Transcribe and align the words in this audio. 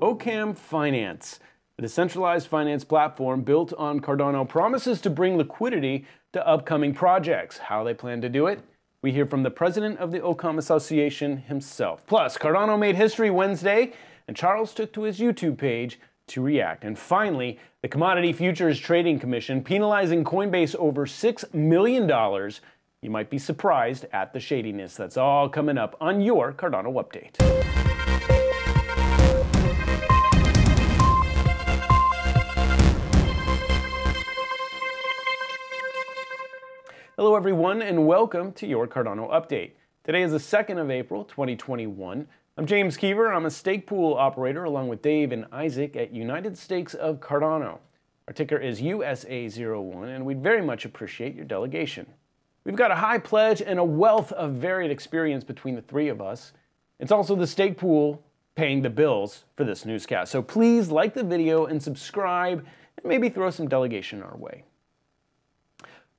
Occam 0.00 0.54
Finance, 0.54 1.40
a 1.78 1.82
decentralized 1.82 2.48
finance 2.48 2.84
platform 2.84 3.42
built 3.42 3.72
on 3.74 4.00
Cardano, 4.00 4.48
promises 4.48 5.00
to 5.00 5.10
bring 5.10 5.36
liquidity 5.36 6.06
to 6.32 6.46
upcoming 6.46 6.94
projects. 6.94 7.58
How 7.58 7.84
they 7.84 7.94
plan 7.94 8.20
to 8.20 8.28
do 8.28 8.46
it? 8.46 8.60
We 9.02 9.12
hear 9.12 9.26
from 9.26 9.42
the 9.42 9.50
president 9.50 9.98
of 9.98 10.12
the 10.12 10.24
Occam 10.24 10.58
Association 10.58 11.36
himself. 11.36 12.06
Plus, 12.06 12.38
Cardano 12.38 12.78
made 12.78 12.96
history 12.96 13.30
Wednesday, 13.30 13.92
and 14.26 14.36
Charles 14.36 14.72
took 14.72 14.92
to 14.94 15.02
his 15.02 15.18
YouTube 15.18 15.58
page 15.58 16.00
to 16.28 16.42
react. 16.42 16.84
And 16.84 16.98
finally, 16.98 17.58
the 17.82 17.88
Commodity 17.88 18.32
Futures 18.32 18.78
Trading 18.78 19.18
Commission 19.18 19.62
penalizing 19.62 20.24
Coinbase 20.24 20.74
over 20.76 21.06
$6 21.06 21.54
million. 21.54 22.10
You 23.04 23.10
might 23.10 23.28
be 23.28 23.36
surprised 23.36 24.06
at 24.14 24.32
the 24.32 24.40
shadiness. 24.40 24.96
That's 24.96 25.18
all 25.18 25.46
coming 25.50 25.76
up 25.76 25.94
on 26.00 26.22
your 26.22 26.54
Cardano 26.54 26.94
Update. 26.94 27.36
Hello, 37.18 37.36
everyone, 37.36 37.82
and 37.82 38.06
welcome 38.06 38.52
to 38.52 38.66
your 38.66 38.88
Cardano 38.88 39.30
Update. 39.30 39.72
Today 40.04 40.22
is 40.22 40.32
the 40.32 40.38
2nd 40.38 40.80
of 40.80 40.90
April, 40.90 41.24
2021. 41.24 42.26
I'm 42.56 42.66
James 42.66 42.96
Keever. 42.96 43.30
I'm 43.34 43.44
a 43.44 43.50
stake 43.50 43.86
pool 43.86 44.14
operator 44.14 44.64
along 44.64 44.88
with 44.88 45.02
Dave 45.02 45.30
and 45.30 45.44
Isaac 45.52 45.94
at 45.94 46.14
United 46.14 46.56
Stakes 46.56 46.94
of 46.94 47.20
Cardano. 47.20 47.80
Our 48.28 48.32
ticker 48.32 48.56
is 48.56 48.80
USA01, 48.80 50.16
and 50.16 50.24
we'd 50.24 50.42
very 50.42 50.62
much 50.62 50.86
appreciate 50.86 51.34
your 51.34 51.44
delegation. 51.44 52.06
We've 52.64 52.76
got 52.76 52.90
a 52.90 52.96
high 52.96 53.18
pledge 53.18 53.60
and 53.60 53.78
a 53.78 53.84
wealth 53.84 54.32
of 54.32 54.52
varied 54.52 54.90
experience 54.90 55.44
between 55.44 55.74
the 55.74 55.82
three 55.82 56.08
of 56.08 56.22
us. 56.22 56.52
It's 56.98 57.12
also 57.12 57.36
the 57.36 57.46
stake 57.46 57.76
pool 57.76 58.22
paying 58.54 58.80
the 58.80 58.90
bills 58.90 59.44
for 59.56 59.64
this 59.64 59.84
newscast. 59.84 60.32
So 60.32 60.40
please 60.40 60.88
like 60.88 61.12
the 61.12 61.24
video 61.24 61.66
and 61.66 61.82
subscribe, 61.82 62.64
and 62.96 63.04
maybe 63.04 63.28
throw 63.28 63.50
some 63.50 63.68
delegation 63.68 64.22
our 64.22 64.36
way. 64.36 64.64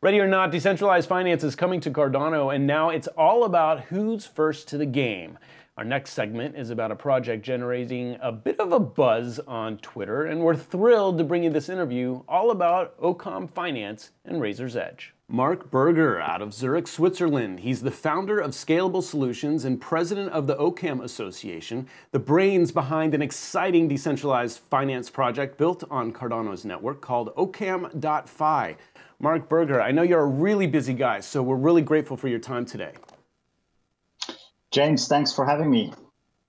Ready 0.01 0.19
or 0.19 0.27
not, 0.27 0.51
decentralized 0.51 1.09
finance 1.09 1.43
is 1.43 1.55
coming 1.55 1.79
to 1.79 1.89
Cardano, 1.89 2.53
and 2.53 2.67
now 2.67 2.89
it's 2.91 3.07
all 3.17 3.45
about 3.45 3.85
who's 3.85 4.27
first 4.27 4.67
to 4.67 4.77
the 4.77 4.85
game. 4.85 5.39
Our 5.77 5.83
next 5.83 6.11
segment 6.11 6.55
is 6.55 6.69
about 6.69 6.91
a 6.91 6.95
project 6.95 7.43
generating 7.43 8.19
a 8.21 8.31
bit 8.31 8.59
of 8.59 8.71
a 8.71 8.79
buzz 8.79 9.39
on 9.47 9.77
Twitter, 9.79 10.25
and 10.25 10.41
we're 10.41 10.55
thrilled 10.55 11.17
to 11.17 11.23
bring 11.23 11.43
you 11.43 11.49
this 11.49 11.69
interview 11.69 12.21
all 12.27 12.51
about 12.51 12.93
Occam 13.01 13.47
Finance 13.47 14.11
and 14.25 14.39
Razor's 14.39 14.75
Edge. 14.75 15.14
Mark 15.27 15.71
Berger 15.71 16.21
out 16.21 16.43
of 16.43 16.53
Zurich, 16.53 16.87
Switzerland. 16.87 17.61
He's 17.61 17.81
the 17.81 17.89
founder 17.89 18.39
of 18.39 18.51
Scalable 18.51 19.01
Solutions 19.01 19.65
and 19.65 19.81
president 19.81 20.29
of 20.31 20.45
the 20.45 20.55
Occam 20.59 21.01
Association, 21.01 21.87
the 22.11 22.19
brains 22.19 22.71
behind 22.71 23.15
an 23.15 23.23
exciting 23.23 23.87
decentralized 23.87 24.59
finance 24.69 25.09
project 25.09 25.57
built 25.57 25.83
on 25.89 26.13
Cardano's 26.13 26.63
network 26.63 27.01
called 27.01 27.33
Occam.fi. 27.37 28.75
Mark 29.19 29.49
Berger, 29.49 29.81
I 29.81 29.91
know 29.91 30.03
you're 30.03 30.21
a 30.21 30.27
really 30.27 30.67
busy 30.67 30.93
guy, 30.93 31.21
so 31.21 31.41
we're 31.41 31.55
really 31.55 31.81
grateful 31.81 32.17
for 32.17 32.27
your 32.27 32.39
time 32.39 32.63
today. 32.63 32.93
James, 34.69 35.07
thanks 35.07 35.33
for 35.33 35.43
having 35.43 35.71
me 35.71 35.91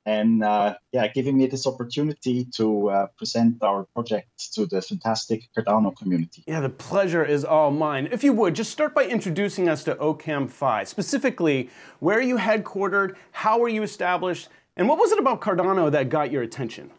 and 0.07 0.45
uh, 0.45 0.77
yeah, 0.93 1.09
giving 1.09 1.37
me 1.37 1.47
this 1.47 1.67
opportunity 1.67 2.45
to 2.55 2.89
uh, 2.91 3.07
present 3.19 3.63
our 3.63 3.85
project 3.93 4.55
to 4.55 4.65
the 4.65 4.81
fantastic 4.81 5.49
Cardano 5.55 5.95
community. 5.95 6.45
Yeah, 6.47 6.61
the 6.61 6.71
pleasure 6.71 7.25
is 7.25 7.45
all 7.45 7.73
mine. 7.73 8.09
If 8.13 8.23
you 8.23 8.33
would, 8.33 8.55
just 8.55 8.71
start 8.71 8.95
by 8.95 9.05
introducing 9.05 9.69
us 9.69 9.83
to 9.85 10.01
Occam 10.01 10.47
Fi. 10.47 10.85
Specifically, 10.85 11.69
where 11.99 12.19
are 12.19 12.23
you 12.23 12.39
headquartered, 12.39 13.17
how 13.33 13.59
were 13.59 13.69
you 13.69 13.83
established, 13.83 14.49
and 14.77 14.89
what 14.89 14.99
was 14.99 15.11
it 15.11 15.19
about 15.19 15.41
Cardano 15.41 15.91
that 15.91 16.09
got 16.09 16.31
your 16.31 16.43
attention? 16.43 16.93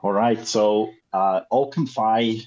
All 0.00 0.12
right, 0.12 0.46
so 0.46 0.90
uh, 1.12 1.42
Occam 1.52 1.86
Fi 1.86 2.40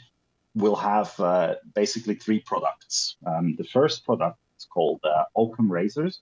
will 0.55 0.75
have 0.75 1.17
uh, 1.19 1.55
basically 1.73 2.15
three 2.15 2.39
products. 2.41 3.15
Um, 3.25 3.55
the 3.57 3.63
first 3.63 4.03
product 4.03 4.37
is 4.57 4.65
called 4.65 4.99
uh, 5.05 5.23
Occam 5.37 5.71
Razors. 5.71 6.19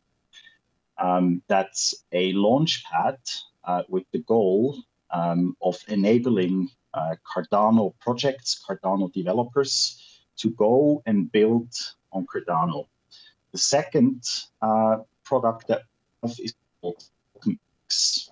Um, 1.00 1.42
that's 1.48 1.94
a 2.12 2.34
launch 2.34 2.84
pad 2.84 3.18
uh, 3.64 3.84
with 3.88 4.04
the 4.12 4.20
goal 4.20 4.78
um, 5.12 5.56
of 5.62 5.78
enabling 5.88 6.70
uh, 6.94 7.16
Cardano 7.26 7.94
projects, 8.00 8.62
Cardano 8.68 9.12
developers 9.12 10.22
to 10.38 10.50
go 10.52 11.02
and 11.06 11.32
build 11.32 11.74
on 12.12 12.26
Cardano. 12.26 12.88
The 13.52 13.58
second 13.58 14.24
uh, 14.62 14.98
product 15.24 15.68
that 15.68 15.84
is 16.40 16.54
called 16.82 17.04
OccamX. 17.38 18.32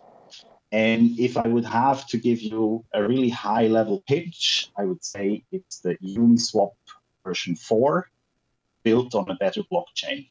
And 0.71 1.17
if 1.17 1.37
I 1.37 1.47
would 1.47 1.65
have 1.65 2.05
to 2.07 2.17
give 2.17 2.41
you 2.41 2.83
a 2.93 3.01
really 3.07 3.29
high 3.29 3.67
level 3.67 4.03
pitch, 4.07 4.69
I 4.77 4.83
would 4.83 5.03
say 5.03 5.43
it's 5.51 5.79
the 5.79 5.95
Uniswap 6.03 6.73
version 7.23 7.55
4 7.55 8.09
built 8.83 9.15
on 9.15 9.29
a 9.29 9.35
better 9.35 9.61
blockchain. 9.71 10.29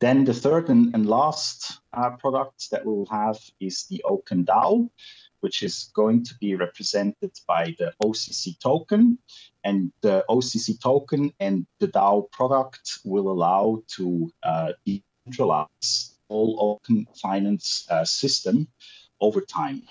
Then 0.00 0.24
the 0.24 0.34
third 0.34 0.68
and, 0.68 0.94
and 0.94 1.06
last 1.06 1.80
uh, 1.92 2.10
product 2.10 2.70
that 2.70 2.84
we 2.84 2.92
will 2.92 3.06
have 3.06 3.38
is 3.60 3.84
the 3.84 4.04
Occam 4.08 4.44
DAO, 4.44 4.90
which 5.40 5.62
is 5.62 5.90
going 5.94 6.24
to 6.24 6.34
be 6.40 6.54
represented 6.54 7.32
by 7.46 7.74
the 7.78 7.92
OCC 8.02 8.58
token. 8.60 9.18
And 9.64 9.92
the 10.00 10.24
OCC 10.28 10.80
token 10.80 11.32
and 11.40 11.66
the 11.78 11.88
DAO 11.88 12.30
product 12.30 12.98
will 13.04 13.28
allow 13.28 13.82
to 13.96 14.30
uh, 14.42 14.72
decentralize 14.86 16.14
all 16.28 16.58
open 16.60 17.06
finance 17.20 17.86
uh, 17.90 18.04
system 18.04 18.68
over 19.20 19.40
time. 19.40 19.82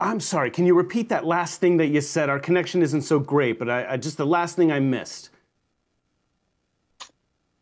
I'm 0.00 0.20
sorry, 0.20 0.50
can 0.50 0.64
you 0.64 0.74
repeat 0.74 1.10
that 1.10 1.26
last 1.26 1.60
thing 1.60 1.76
that 1.76 1.88
you 1.88 2.00
said? 2.00 2.30
Our 2.30 2.40
connection 2.40 2.82
isn't 2.82 3.02
so 3.02 3.18
great, 3.18 3.58
but 3.58 3.68
I, 3.68 3.92
I 3.92 3.96
just 3.98 4.16
the 4.16 4.24
last 4.24 4.56
thing 4.56 4.72
I 4.72 4.80
missed. 4.80 5.28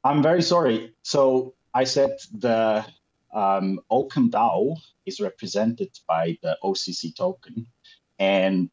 I'm 0.09 0.23
very 0.23 0.41
sorry. 0.41 0.95
So 1.03 1.53
I 1.75 1.85
said 1.85 2.17
the 2.33 2.83
um, 3.35 3.81
DAO 3.91 4.77
is 5.05 5.21
represented 5.21 5.91
by 6.09 6.39
the 6.43 6.57
OCC 6.65 7.15
token, 7.15 7.67
and 8.19 8.71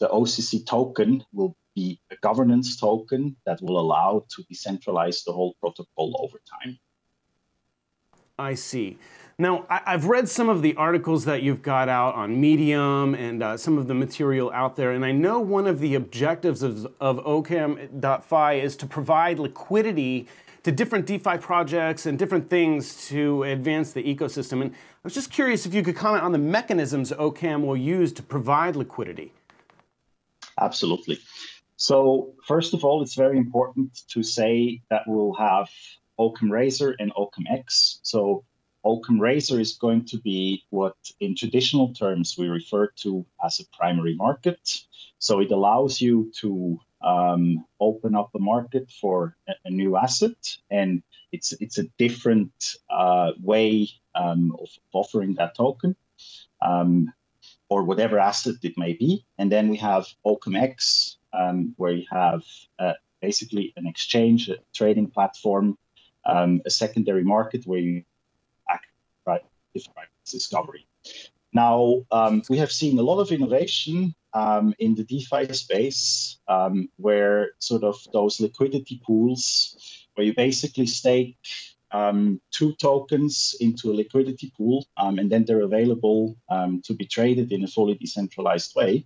the 0.00 0.08
OCC 0.08 0.66
token 0.66 1.24
will 1.32 1.54
be 1.76 2.00
a 2.10 2.16
governance 2.16 2.76
token 2.76 3.36
that 3.46 3.62
will 3.62 3.78
allow 3.78 4.24
to 4.30 4.42
decentralize 4.52 5.22
the 5.24 5.32
whole 5.32 5.54
protocol 5.60 6.16
over 6.18 6.38
time. 6.60 6.80
I 8.36 8.54
see. 8.54 8.98
Now, 9.38 9.66
I, 9.70 9.92
have 9.92 10.06
read 10.06 10.28
some 10.28 10.48
of 10.48 10.62
the 10.62 10.74
articles 10.74 11.24
that 11.26 11.42
you've 11.42 11.62
got 11.62 11.88
out 11.88 12.16
on 12.16 12.40
Medium 12.40 13.14
and 13.14 13.40
uh, 13.40 13.56
some 13.56 13.78
of 13.78 13.86
the 13.86 13.94
material 13.94 14.50
out 14.52 14.74
there, 14.74 14.90
and 14.90 15.04
I 15.04 15.12
know 15.12 15.38
one 15.38 15.68
of 15.68 15.78
the 15.78 15.94
objectives 15.94 16.64
of, 16.64 16.88
of 17.00 17.24
Occam.fi 17.24 18.54
is 18.54 18.76
to 18.76 18.86
provide 18.86 19.38
liquidity 19.38 20.26
to 20.62 20.72
different 20.72 21.06
DeFi 21.06 21.38
projects 21.38 22.06
and 22.06 22.18
different 22.18 22.48
things 22.48 23.08
to 23.08 23.42
advance 23.44 23.92
the 23.92 24.02
ecosystem. 24.02 24.62
And 24.62 24.70
I 24.72 25.00
was 25.02 25.14
just 25.14 25.30
curious 25.30 25.66
if 25.66 25.74
you 25.74 25.82
could 25.82 25.96
comment 25.96 26.22
on 26.22 26.32
the 26.32 26.38
mechanisms 26.38 27.12
Occam 27.12 27.66
will 27.66 27.76
use 27.76 28.12
to 28.14 28.22
provide 28.22 28.76
liquidity. 28.76 29.32
Absolutely. 30.60 31.18
So, 31.76 32.34
first 32.46 32.74
of 32.74 32.84
all, 32.84 33.02
it's 33.02 33.14
very 33.14 33.38
important 33.38 34.02
to 34.08 34.22
say 34.22 34.82
that 34.90 35.02
we'll 35.06 35.34
have 35.34 35.68
Occam 36.18 36.52
Razor 36.52 36.94
and 36.98 37.12
Occam 37.16 37.46
X. 37.50 37.98
So, 38.02 38.44
Occam 38.84 39.20
Razor 39.20 39.60
is 39.60 39.74
going 39.74 40.04
to 40.06 40.18
be 40.18 40.64
what 40.70 40.96
in 41.20 41.36
traditional 41.36 41.94
terms 41.94 42.36
we 42.36 42.48
refer 42.48 42.88
to 43.02 43.24
as 43.44 43.60
a 43.60 43.64
primary 43.76 44.14
market. 44.14 44.60
So 45.18 45.40
it 45.40 45.52
allows 45.52 46.00
you 46.00 46.32
to 46.40 46.80
um, 47.04 47.64
open 47.80 48.14
up 48.14 48.30
the 48.32 48.38
market 48.38 48.90
for 49.00 49.36
a, 49.48 49.52
a, 49.64 49.70
new 49.70 49.96
asset, 49.96 50.36
and 50.70 51.02
it's 51.32 51.52
it's 51.60 51.78
a 51.78 51.84
different 51.98 52.52
uh, 52.90 53.32
way 53.40 53.88
um, 54.14 54.56
of 54.60 54.68
offering 54.92 55.34
that 55.34 55.56
token. 55.56 55.96
Um, 56.60 57.12
or 57.68 57.84
whatever 57.84 58.18
asset 58.18 58.56
it 58.62 58.74
may 58.76 58.92
be. 58.92 59.24
And 59.38 59.50
then 59.50 59.70
we 59.70 59.78
have 59.78 60.06
OccamX, 60.26 61.16
um, 61.32 61.72
where 61.78 61.92
you 61.92 62.04
have 62.10 62.42
uh, 62.78 62.92
basically 63.22 63.72
an 63.76 63.86
exchange, 63.86 64.50
a 64.50 64.58
trading 64.74 65.10
platform, 65.10 65.78
um, 66.26 66.60
a 66.66 66.70
secondary 66.70 67.24
market 67.24 67.66
where 67.66 67.78
you 67.78 68.04
discovery. 70.30 70.86
Now, 71.52 72.04
um, 72.10 72.42
we 72.48 72.58
have 72.58 72.72
seen 72.72 72.98
a 72.98 73.02
lot 73.02 73.20
of 73.20 73.30
innovation 73.30 74.14
um, 74.34 74.74
in 74.78 74.94
the 74.94 75.04
DeFi 75.04 75.52
space 75.52 76.38
um, 76.48 76.88
where 76.96 77.50
sort 77.58 77.84
of 77.84 77.96
those 78.12 78.40
liquidity 78.40 79.00
pools, 79.04 80.06
where 80.14 80.26
you 80.26 80.34
basically 80.34 80.86
stake 80.86 81.36
um, 81.90 82.40
two 82.50 82.72
tokens 82.74 83.54
into 83.60 83.90
a 83.90 83.94
liquidity 83.94 84.52
pool, 84.56 84.86
um, 84.96 85.18
and 85.18 85.30
then 85.30 85.44
they're 85.44 85.62
available 85.62 86.36
um, 86.48 86.80
to 86.86 86.94
be 86.94 87.04
traded 87.04 87.52
in 87.52 87.64
a 87.64 87.68
fully 87.68 87.94
decentralized 87.94 88.74
way. 88.74 89.04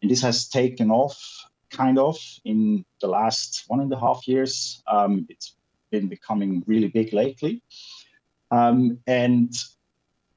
And 0.00 0.10
this 0.10 0.22
has 0.22 0.48
taken 0.48 0.90
off 0.90 1.44
kind 1.70 1.98
of 1.98 2.18
in 2.44 2.84
the 3.00 3.08
last 3.08 3.64
one 3.68 3.80
and 3.80 3.92
a 3.92 3.98
half 3.98 4.26
years. 4.26 4.82
it's 5.28 5.54
been 5.90 6.08
becoming 6.08 6.62
really 6.66 6.88
big 6.88 7.12
lately. 7.12 7.62
Um, 8.50 8.98
and 9.06 9.52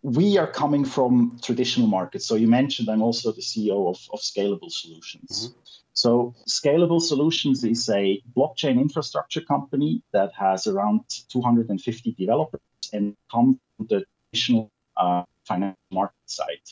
we 0.03 0.37
are 0.37 0.47
coming 0.47 0.83
from 0.83 1.39
traditional 1.41 1.87
markets. 1.87 2.27
So 2.27 2.35
you 2.35 2.47
mentioned 2.47 2.89
I'm 2.89 3.01
also 3.01 3.31
the 3.31 3.41
CEO 3.41 3.89
of, 3.89 3.97
of 4.11 4.19
Scalable 4.19 4.69
Solutions. 4.69 5.49
Mm-hmm. 5.49 5.59
So 5.93 6.35
Scalable 6.47 7.01
Solutions 7.01 7.63
is 7.63 7.89
a 7.89 8.21
blockchain 8.35 8.81
infrastructure 8.81 9.41
company 9.41 10.03
that 10.11 10.33
has 10.33 10.67
around 10.67 11.01
250 11.29 12.11
developers 12.19 12.61
and 12.91 13.15
come 13.31 13.59
from 13.77 13.87
the 13.87 14.05
traditional 14.31 14.71
uh, 14.97 15.23
financial 15.45 15.77
market 15.91 16.15
side. 16.25 16.67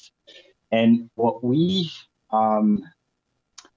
And 0.72 1.10
what 1.16 1.44
we 1.44 1.90
um, 2.32 2.84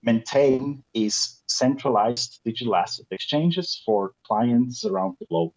maintain 0.02 0.82
is 0.94 1.42
centralized 1.46 2.40
digital 2.44 2.74
asset 2.74 3.06
exchanges 3.10 3.80
for 3.86 4.12
clients 4.26 4.84
around 4.84 5.16
the 5.20 5.26
globe. 5.26 5.52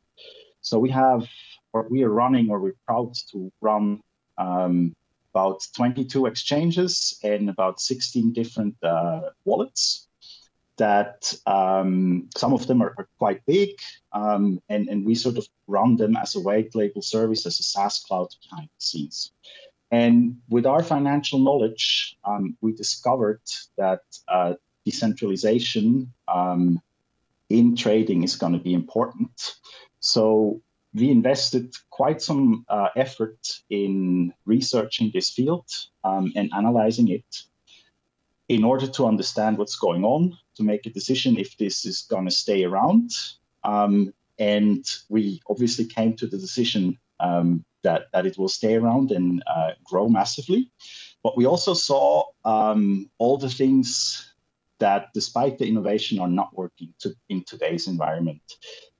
So 0.61 0.79
we 0.79 0.89
have, 0.89 1.27
we 1.89 2.03
are 2.03 2.09
running, 2.09 2.49
or 2.49 2.59
we're 2.59 2.81
proud 2.85 3.13
to 3.31 3.51
run 3.61 4.01
um, 4.37 4.93
about 5.33 5.65
22 5.75 6.25
exchanges 6.25 7.19
and 7.23 7.49
about 7.49 7.79
16 7.79 8.33
different 8.33 8.75
uh, 8.83 9.21
wallets 9.45 10.07
that 10.77 11.33
um, 11.45 12.29
some 12.35 12.53
of 12.53 12.67
them 12.67 12.81
are, 12.81 12.93
are 12.97 13.07
quite 13.17 13.45
big 13.45 13.71
um, 14.13 14.61
and, 14.69 14.87
and 14.87 15.05
we 15.05 15.15
sort 15.15 15.37
of 15.37 15.47
run 15.67 15.97
them 15.97 16.15
as 16.15 16.35
a 16.35 16.39
white 16.39 16.73
label 16.75 17.01
service 17.01 17.45
as 17.45 17.59
a 17.59 17.63
SaaS 17.63 17.99
cloud 17.99 18.27
behind 18.43 18.67
the 18.67 18.81
scenes. 18.81 19.31
And 19.89 20.37
with 20.49 20.65
our 20.65 20.83
financial 20.83 21.39
knowledge, 21.39 22.17
um, 22.23 22.57
we 22.61 22.73
discovered 22.73 23.41
that 23.77 24.01
uh, 24.27 24.53
decentralization 24.85 26.13
um, 26.27 26.79
in 27.49 27.75
trading 27.75 28.23
is 28.23 28.35
going 28.35 28.53
to 28.53 28.59
be 28.59 28.73
important. 28.73 29.55
So 29.99 30.61
we 30.97 31.11
invested 31.11 31.75
quite 31.89 32.21
some 32.21 32.65
uh, 32.69 32.89
effort 32.95 33.37
in 33.69 34.33
researching 34.45 35.11
this 35.13 35.29
field 35.29 35.65
um, 36.03 36.31
and 36.35 36.51
analyzing 36.55 37.09
it 37.09 37.43
in 38.49 38.63
order 38.63 38.87
to 38.87 39.05
understand 39.05 39.57
what's 39.57 39.75
going 39.75 40.03
on, 40.03 40.37
to 40.55 40.63
make 40.63 40.85
a 40.85 40.89
decision 40.89 41.37
if 41.37 41.57
this 41.57 41.85
is 41.85 42.03
going 42.03 42.25
to 42.25 42.31
stay 42.31 42.63
around. 42.63 43.11
Um, 43.63 44.13
and 44.39 44.85
we 45.09 45.41
obviously 45.49 45.85
came 45.85 46.15
to 46.15 46.27
the 46.27 46.37
decision 46.37 46.97
um, 47.19 47.65
that, 47.83 48.03
that 48.13 48.25
it 48.25 48.37
will 48.37 48.49
stay 48.49 48.75
around 48.75 49.11
and 49.11 49.43
uh, 49.47 49.71
grow 49.83 50.07
massively. 50.07 50.71
But 51.23 51.35
we 51.37 51.45
also 51.45 51.73
saw 51.73 52.23
um, 52.45 53.09
all 53.17 53.37
the 53.37 53.49
things 53.49 54.33
that, 54.79 55.09
despite 55.13 55.57
the 55.57 55.67
innovation, 55.67 56.19
are 56.19 56.27
not 56.27 56.55
working 56.55 56.93
to, 56.99 57.15
in 57.29 57.43
today's 57.43 57.87
environment. 57.87 58.41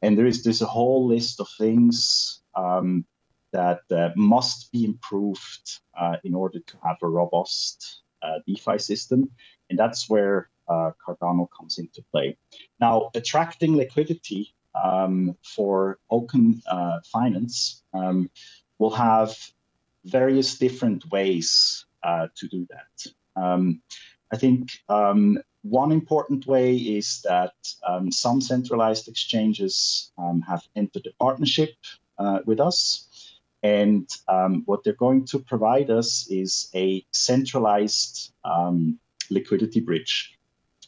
And 0.02 0.18
there 0.18 0.26
is 0.26 0.62
a 0.62 0.66
whole 0.66 1.08
list 1.08 1.40
of 1.40 1.48
things 1.58 2.42
um, 2.56 3.06
that 3.52 3.82
uh, 3.92 4.10
must 4.16 4.72
be 4.72 4.86
improved 4.86 5.80
uh, 6.00 6.18
in 6.24 6.34
order 6.36 6.60
to 6.60 6.78
have 6.84 6.98
a 7.02 7.08
robust 7.08 8.02
uh, 8.22 8.40
DeFi 8.46 8.78
system. 8.78 9.32
And 9.70 9.80
that's 9.80 10.10
where 10.10 10.50
uh, 10.68 10.92
Cardano 11.06 11.48
comes 11.58 11.78
into 11.78 12.04
play. 12.12 12.38
Now, 12.80 13.10
attracting 13.16 13.76
liquidity 13.76 14.54
um, 14.84 15.36
for 15.44 16.00
open 16.10 16.62
uh, 16.70 17.00
Finance 17.12 17.84
um, 17.94 18.30
will 18.80 18.92
have 18.92 19.36
various 20.06 20.58
different 20.58 21.10
ways 21.12 21.86
uh, 22.04 22.28
to 22.36 22.48
do 22.48 22.68
that. 22.70 23.42
Um, 23.42 23.82
I 24.32 24.38
think 24.38 24.72
um, 24.90 25.40
one 25.70 25.92
important 25.92 26.46
way 26.48 26.76
is 26.76 27.22
that 27.24 27.54
um, 27.88 28.12
some 28.12 28.42
centralized 28.42 29.08
exchanges 29.08 30.12
um, 30.18 30.42
have 30.42 30.64
entered 30.76 31.08
a 31.08 31.24
partnership 31.24 31.76
uh, 32.18 32.40
with 32.46 32.60
us. 32.60 33.08
And 33.64 34.08
um, 34.28 34.64
what 34.66 34.84
they're 34.84 34.94
going 34.94 35.26
to 35.28 35.40
provide 35.40 35.90
us 35.90 36.28
is 36.30 36.70
a 36.76 37.06
centralized 37.12 38.32
um, 38.46 39.00
liquidity 39.30 39.80
bridge. 39.80 40.38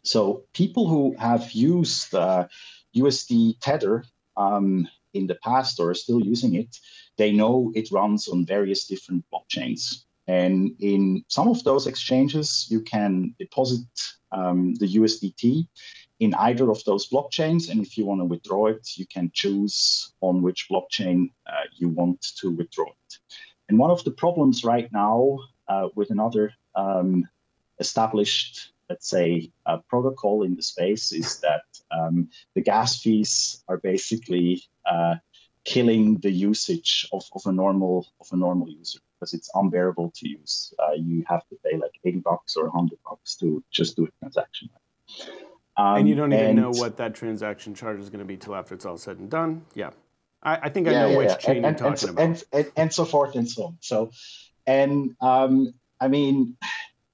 So 0.03 0.43
people 0.53 0.87
who 0.87 1.15
have 1.17 1.51
used 1.51 2.13
uh, 2.13 2.47
USD 2.95 3.59
Tether 3.59 4.05
um, 4.37 4.87
in 5.13 5.27
the 5.27 5.35
past 5.35 5.79
or 5.79 5.89
are 5.89 5.95
still 5.95 6.21
using 6.21 6.55
it, 6.55 6.77
they 7.17 7.31
know 7.31 7.71
it 7.75 7.91
runs 7.91 8.27
on 8.27 8.45
various 8.45 8.87
different 8.87 9.25
blockchains. 9.33 10.05
And 10.29 10.75
in 10.79 11.25
some 11.27 11.47
of 11.47 11.63
those 11.63 11.87
exchanges, 11.87 12.67
you 12.69 12.81
can 12.81 13.33
deposit 13.39 13.87
um, 14.31 14.75
the 14.75 14.85
USDT 14.85 15.67
in 16.19 16.35
either 16.35 16.69
of 16.69 16.83
those 16.83 17.09
blockchains. 17.09 17.71
And 17.71 17.81
if 17.81 17.97
you 17.97 18.05
want 18.05 18.21
to 18.21 18.25
withdraw 18.25 18.67
it, 18.67 18.89
you 18.95 19.07
can 19.07 19.31
choose 19.33 20.13
on 20.21 20.43
which 20.43 20.67
blockchain 20.69 21.31
uh, 21.47 21.65
you 21.73 21.89
want 21.89 22.21
to 22.41 22.51
withdraw 22.51 22.85
it. 22.85 23.17
And 23.69 23.79
one 23.79 23.89
of 23.89 24.03
the 24.03 24.11
problems 24.11 24.63
right 24.63 24.87
now 24.91 25.39
uh, 25.67 25.87
with 25.95 26.11
another 26.11 26.53
um, 26.75 27.27
established, 27.79 28.71
let's 28.87 29.09
say, 29.09 29.51
uh, 29.65 29.79
protocol 29.89 30.43
in 30.43 30.55
the 30.55 30.61
space 30.61 31.11
is 31.11 31.39
that 31.39 31.63
um, 31.89 32.29
the 32.53 32.61
gas 32.61 33.01
fees 33.01 33.63
are 33.67 33.77
basically 33.77 34.61
uh, 34.85 35.15
killing 35.63 36.19
the 36.19 36.31
usage 36.31 37.09
of, 37.11 37.23
of 37.33 37.41
a 37.47 37.51
normal 37.51 38.05
of 38.21 38.27
a 38.31 38.37
normal 38.37 38.69
user 38.69 38.99
because 39.19 39.33
it's 39.33 39.49
unbearable 39.53 40.11
to 40.15 40.29
use. 40.29 40.73
Uh, 40.79 40.93
you 40.93 41.23
have 41.27 41.47
to 41.49 41.57
pay 41.63 41.77
like 41.77 41.91
80 42.03 42.19
bucks 42.19 42.55
or 42.55 42.65
100 42.65 42.97
bucks 43.03 43.35
to 43.37 43.63
just 43.71 43.95
do 43.95 44.05
a 44.05 44.11
transaction. 44.19 44.69
Um, 45.75 45.97
and 45.97 46.09
you 46.09 46.15
don't 46.15 46.33
even 46.33 46.45
and, 46.45 46.55
know 46.59 46.71
what 46.71 46.97
that 46.97 47.15
transaction 47.15 47.73
charge 47.73 47.99
is 47.99 48.09
going 48.09 48.19
to 48.19 48.25
be 48.25 48.37
till 48.37 48.55
after 48.55 48.75
it's 48.75 48.85
all 48.85 48.97
said 48.97 49.17
and 49.17 49.29
done. 49.29 49.65
Yeah. 49.75 49.91
I, 50.41 50.59
I 50.63 50.69
think 50.69 50.87
I 50.87 50.91
yeah, 50.91 51.01
know 51.01 51.09
yeah, 51.09 51.17
which 51.17 51.29
yeah. 51.29 51.37
chain 51.37 51.65
and, 51.65 51.79
you're 51.79 51.91
talking 51.91 52.09
and, 52.09 52.17
about. 52.35 52.43
And, 52.53 52.71
and, 52.75 52.93
so 52.93 53.05
forth 53.05 53.35
and 53.35 53.49
so 53.49 53.65
on. 53.65 53.77
So, 53.81 54.11
and 54.65 55.15
um, 55.21 55.73
I 55.99 56.07
mean, 56.07 56.57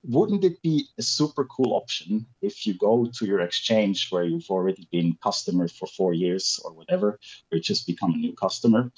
wouldn't 0.07 0.43
it 0.43 0.61
be 0.61 0.87
a 0.97 1.01
super 1.01 1.45
cool 1.45 1.73
option 1.73 2.25
if 2.41 2.65
you 2.65 2.73
go 2.75 3.09
to 3.17 3.25
your 3.25 3.41
exchange 3.41 4.09
where 4.09 4.23
you've 4.23 4.49
already 4.49 4.87
been 4.91 5.17
customer 5.21 5.67
for 5.67 5.87
four 5.87 6.13
years 6.13 6.59
or 6.63 6.73
whatever, 6.73 7.19
or 7.51 7.59
just 7.59 7.87
become 7.87 8.13
a 8.13 8.17
new 8.17 8.33
customer, 8.33 8.91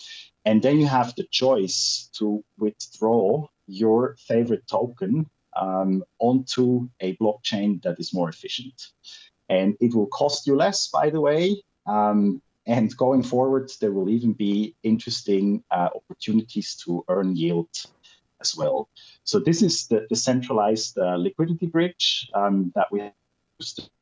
and 0.45 0.61
then 0.61 0.79
you 0.79 0.87
have 0.87 1.15
the 1.15 1.27
choice 1.31 2.09
to 2.13 2.43
withdraw 2.57 3.47
your 3.67 4.15
favorite 4.27 4.67
token 4.67 5.29
um, 5.55 6.03
onto 6.19 6.89
a 6.99 7.15
blockchain 7.17 7.81
that 7.83 7.99
is 7.99 8.13
more 8.13 8.29
efficient. 8.29 8.87
And 9.49 9.77
it 9.79 9.93
will 9.95 10.07
cost 10.07 10.47
you 10.47 10.55
less, 10.55 10.87
by 10.87 11.09
the 11.09 11.21
way. 11.21 11.63
Um, 11.85 12.41
and 12.65 12.95
going 12.97 13.23
forward, 13.23 13.71
there 13.79 13.93
will 13.93 14.09
even 14.09 14.33
be 14.33 14.75
interesting 14.83 15.63
uh, 15.71 15.89
opportunities 15.95 16.75
to 16.85 17.05
earn 17.07 17.35
yield 17.35 17.69
as 18.41 18.55
well. 18.55 18.89
So 19.23 19.39
this 19.39 19.61
is 19.61 19.87
the, 19.87 20.07
the 20.09 20.15
centralized 20.15 20.97
uh, 20.97 21.15
liquidity 21.15 21.67
bridge 21.67 22.29
um, 22.33 22.71
that 22.75 22.87
we 22.91 22.99
have 22.99 23.13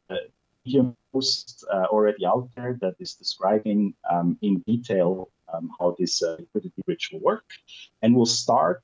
uh, 0.10 0.92
post 1.14 1.66
uh, 1.72 1.86
already 1.90 2.26
out 2.26 2.50
there 2.56 2.78
that 2.82 2.96
is 3.00 3.14
describing 3.14 3.94
um, 4.10 4.38
in 4.42 4.60
detail 4.68 5.30
um, 5.54 5.70
how 5.80 5.96
this 5.98 6.22
uh, 6.22 6.36
liquidity 6.40 6.82
bridge 6.86 7.10
will 7.12 7.22
work. 7.22 7.46
And 8.02 8.16
we'll 8.16 8.26
start 8.26 8.84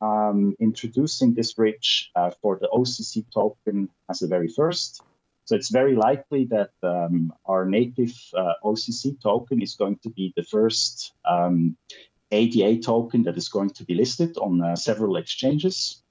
um, 0.00 0.54
introducing 0.60 1.34
this 1.34 1.54
bridge 1.54 2.10
uh, 2.14 2.30
for 2.42 2.58
the 2.60 2.68
OCC 2.72 3.24
token 3.32 3.88
as 4.10 4.20
the 4.20 4.28
very 4.28 4.48
first. 4.48 5.02
So 5.46 5.56
it's 5.56 5.70
very 5.70 5.94
likely 5.94 6.46
that 6.46 6.70
um, 6.82 7.32
our 7.44 7.66
native 7.66 8.14
uh, 8.34 8.54
OCC 8.64 9.20
token 9.20 9.60
is 9.60 9.74
going 9.74 9.98
to 10.02 10.10
be 10.10 10.32
the 10.36 10.42
first 10.42 11.12
um, 11.28 11.76
ADA 12.34 12.80
token 12.80 13.22
that 13.24 13.36
is 13.36 13.48
going 13.48 13.70
to 13.70 13.84
be 13.84 13.94
listed 13.94 14.36
on 14.38 14.62
uh, 14.62 14.76
several 14.76 15.16
exchanges. 15.16 16.02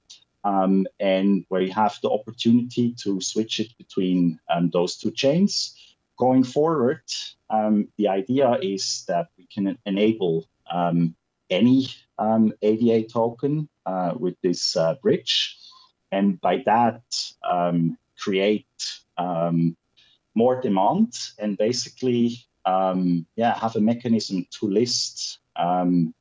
Um, 0.45 0.87
and 0.99 1.45
where 1.47 1.61
you 1.61 1.71
have 1.71 1.97
the 2.01 2.09
opportunity 2.09 2.93
to 3.03 3.21
switch 3.21 3.61
it 3.61 3.77
between 3.77 4.39
um, 4.49 4.69
those 4.71 4.97
two 4.97 5.11
chains. 5.11 5.77
Going 6.17 6.43
forward, 6.43 7.03
um, 7.49 7.87
the 7.97 8.09
idea 8.09 8.57
is 8.61 9.05
that 9.07 9.29
we 9.37 9.47
can 9.47 9.77
enable 9.85 10.45
um, 10.69 11.15
any 11.49 11.87
um, 12.19 12.51
ADA 12.61 13.07
token 13.07 13.69
uh, 13.85 14.15
with 14.17 14.35
this 14.41 14.75
uh, 14.75 14.95
bridge, 14.95 15.57
and 16.11 16.41
by 16.41 16.61
that 16.65 17.03
um, 17.49 17.97
create 18.19 18.67
more 20.35 20.59
demand 20.61 21.13
and 21.37 21.57
basically 21.57 22.45
yeah 22.65 23.57
have 23.57 23.75
a 23.75 23.81
mechanism 23.81 24.45
to 24.49 24.67
list 24.67 25.39
um, 25.55 26.13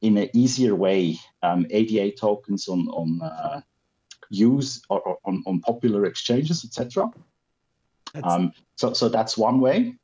in 0.00 0.16
an 0.18 0.30
easier 0.34 0.74
way 0.74 1.18
um, 1.42 1.66
ADA 1.70 2.12
tokens 2.16 2.68
on 2.68 2.88
on 2.88 3.22
uh, 3.22 3.60
use 4.30 4.82
or, 4.88 5.00
or, 5.00 5.18
on, 5.24 5.42
on 5.46 5.60
popular 5.60 6.06
exchanges, 6.06 6.64
etc. 6.64 7.10
Um, 8.22 8.52
so 8.76 8.92
so 8.92 9.08
that's 9.08 9.38
one 9.38 9.60
way. 9.60 9.94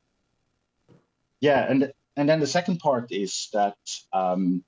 Yeah, 1.41 1.67
and 1.69 1.93
and 2.17 2.29
then 2.29 2.41
the 2.41 2.47
second 2.47 2.79
part 2.79 3.13
is 3.13 3.49
that 3.53 3.79
um, 4.13 4.65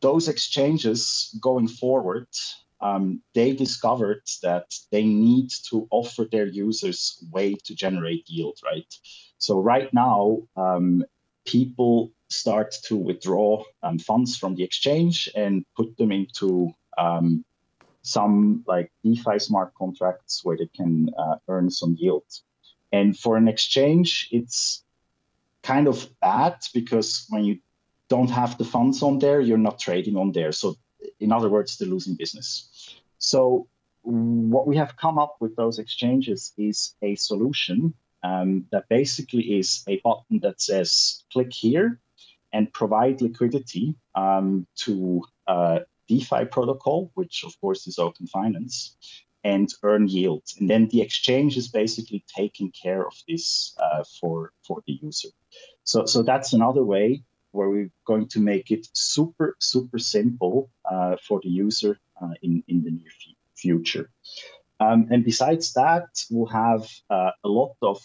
those 0.00 0.28
exchanges 0.28 1.36
going 1.40 1.68
forward, 1.68 2.28
um, 2.80 3.22
they 3.34 3.52
discovered 3.52 4.22
that 4.42 4.74
they 4.90 5.04
need 5.04 5.50
to 5.70 5.86
offer 5.90 6.24
their 6.30 6.46
users 6.46 7.22
way 7.30 7.54
to 7.64 7.74
generate 7.74 8.28
yield, 8.28 8.58
right? 8.64 8.92
So 9.38 9.60
right 9.60 9.92
now, 9.92 10.42
um, 10.56 11.04
people 11.44 12.12
start 12.28 12.74
to 12.84 12.96
withdraw 12.96 13.62
um, 13.82 13.98
funds 13.98 14.36
from 14.36 14.54
the 14.54 14.64
exchange 14.64 15.28
and 15.34 15.64
put 15.76 15.96
them 15.96 16.12
into 16.12 16.72
um, 16.98 17.44
some 18.02 18.64
like 18.66 18.90
DeFi 19.04 19.38
smart 19.38 19.72
contracts 19.74 20.44
where 20.44 20.56
they 20.56 20.68
can 20.74 21.10
uh, 21.18 21.36
earn 21.48 21.70
some 21.70 21.96
yield. 21.98 22.24
And 22.92 23.18
for 23.18 23.36
an 23.36 23.48
exchange, 23.48 24.28
it's 24.30 24.84
kind 25.62 25.88
of 25.88 26.08
bad 26.20 26.56
because 26.72 27.26
when 27.30 27.44
you 27.44 27.58
don't 28.08 28.30
have 28.30 28.56
the 28.58 28.64
funds 28.64 29.02
on 29.02 29.18
there, 29.18 29.40
you're 29.40 29.58
not 29.58 29.78
trading 29.78 30.16
on 30.16 30.32
there. 30.32 30.52
So, 30.52 30.76
in 31.18 31.32
other 31.32 31.48
words, 31.48 31.76
they're 31.76 31.88
losing 31.88 32.14
business. 32.14 32.68
So, 33.18 33.66
what 34.02 34.68
we 34.68 34.76
have 34.76 34.96
come 34.96 35.18
up 35.18 35.36
with 35.40 35.56
those 35.56 35.80
exchanges 35.80 36.52
is 36.56 36.94
a 37.02 37.16
solution 37.16 37.94
um, 38.22 38.66
that 38.70 38.88
basically 38.88 39.58
is 39.58 39.82
a 39.88 40.00
button 40.04 40.38
that 40.40 40.60
says 40.60 41.24
click 41.32 41.52
here 41.52 41.98
and 42.52 42.72
provide 42.72 43.20
liquidity 43.20 43.94
um, 44.14 44.66
to 44.76 45.22
uh, 45.46 45.80
DeFi 46.08 46.44
protocol, 46.46 47.10
which 47.14 47.44
of 47.44 47.58
course 47.60 47.86
is 47.86 47.98
Open 47.98 48.26
Finance, 48.26 48.96
and 49.44 49.68
earn 49.82 50.08
yield. 50.08 50.42
And 50.58 50.68
then 50.68 50.88
the 50.88 51.02
exchange 51.02 51.56
is 51.56 51.68
basically 51.68 52.24
taking 52.34 52.72
care 52.72 53.06
of 53.06 53.14
this 53.28 53.74
uh, 53.78 54.04
for 54.20 54.52
for 54.66 54.82
the 54.86 54.98
user. 55.02 55.28
So 55.84 56.06
so 56.06 56.22
that's 56.22 56.52
another 56.52 56.84
way 56.84 57.22
where 57.52 57.70
we're 57.70 57.92
going 58.04 58.28
to 58.28 58.40
make 58.40 58.70
it 58.70 58.86
super 58.92 59.56
super 59.58 59.98
simple 59.98 60.70
uh, 60.90 61.16
for 61.26 61.40
the 61.42 61.48
user 61.48 61.98
uh, 62.20 62.34
in 62.42 62.62
in 62.68 62.82
the 62.82 62.90
near 62.90 63.12
future. 63.54 64.10
Um, 64.78 65.08
and 65.10 65.24
besides 65.24 65.72
that, 65.72 66.08
we'll 66.30 66.52
have 66.66 66.86
uh, 67.08 67.30
a 67.42 67.48
lot 67.48 67.76
of 67.80 67.98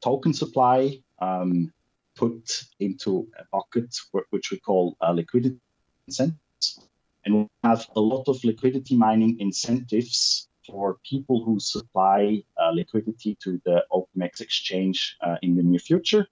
token 0.00 0.32
supply 0.32 1.00
um, 1.18 1.72
put 2.16 2.64
into 2.80 3.28
a 3.38 3.44
bucket, 3.52 3.94
which 4.30 4.50
we 4.50 4.58
call 4.58 4.96
liquidity 5.12 5.60
incentives. 6.08 6.80
And 7.24 7.34
we'll 7.34 7.50
have 7.64 7.86
a 7.96 8.00
lot 8.00 8.28
of 8.28 8.42
liquidity 8.44 8.96
mining 8.96 9.38
incentives 9.40 10.48
for 10.66 10.98
people 11.08 11.44
who 11.44 11.60
supply 11.60 12.42
uh, 12.56 12.70
liquidity 12.70 13.36
to 13.42 13.60
the 13.64 13.84
OpenX 13.92 14.40
exchange 14.40 15.16
uh, 15.20 15.36
in 15.42 15.56
the 15.56 15.62
near 15.62 15.78
future. 15.78 16.26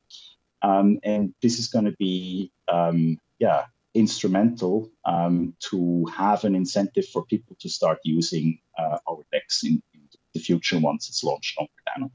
Um, 0.62 0.98
and 1.02 1.34
this 1.42 1.58
is 1.58 1.68
going 1.68 1.84
to 1.84 1.96
be, 1.98 2.50
um, 2.68 3.18
yeah, 3.38 3.64
instrumental 3.94 4.90
um, 5.04 5.54
to 5.70 6.04
have 6.06 6.44
an 6.44 6.54
incentive 6.54 7.06
for 7.06 7.24
people 7.24 7.56
to 7.60 7.68
start 7.68 7.98
using 8.02 8.58
uh, 8.78 8.98
our 9.08 9.24
DEX 9.32 9.64
in, 9.64 9.82
in, 9.94 10.00
the 10.32 10.40
future 10.40 10.80
once 10.80 11.08
it's 11.08 11.22
launched 11.22 11.56
on 11.58 11.68
Cardano. 11.86 12.10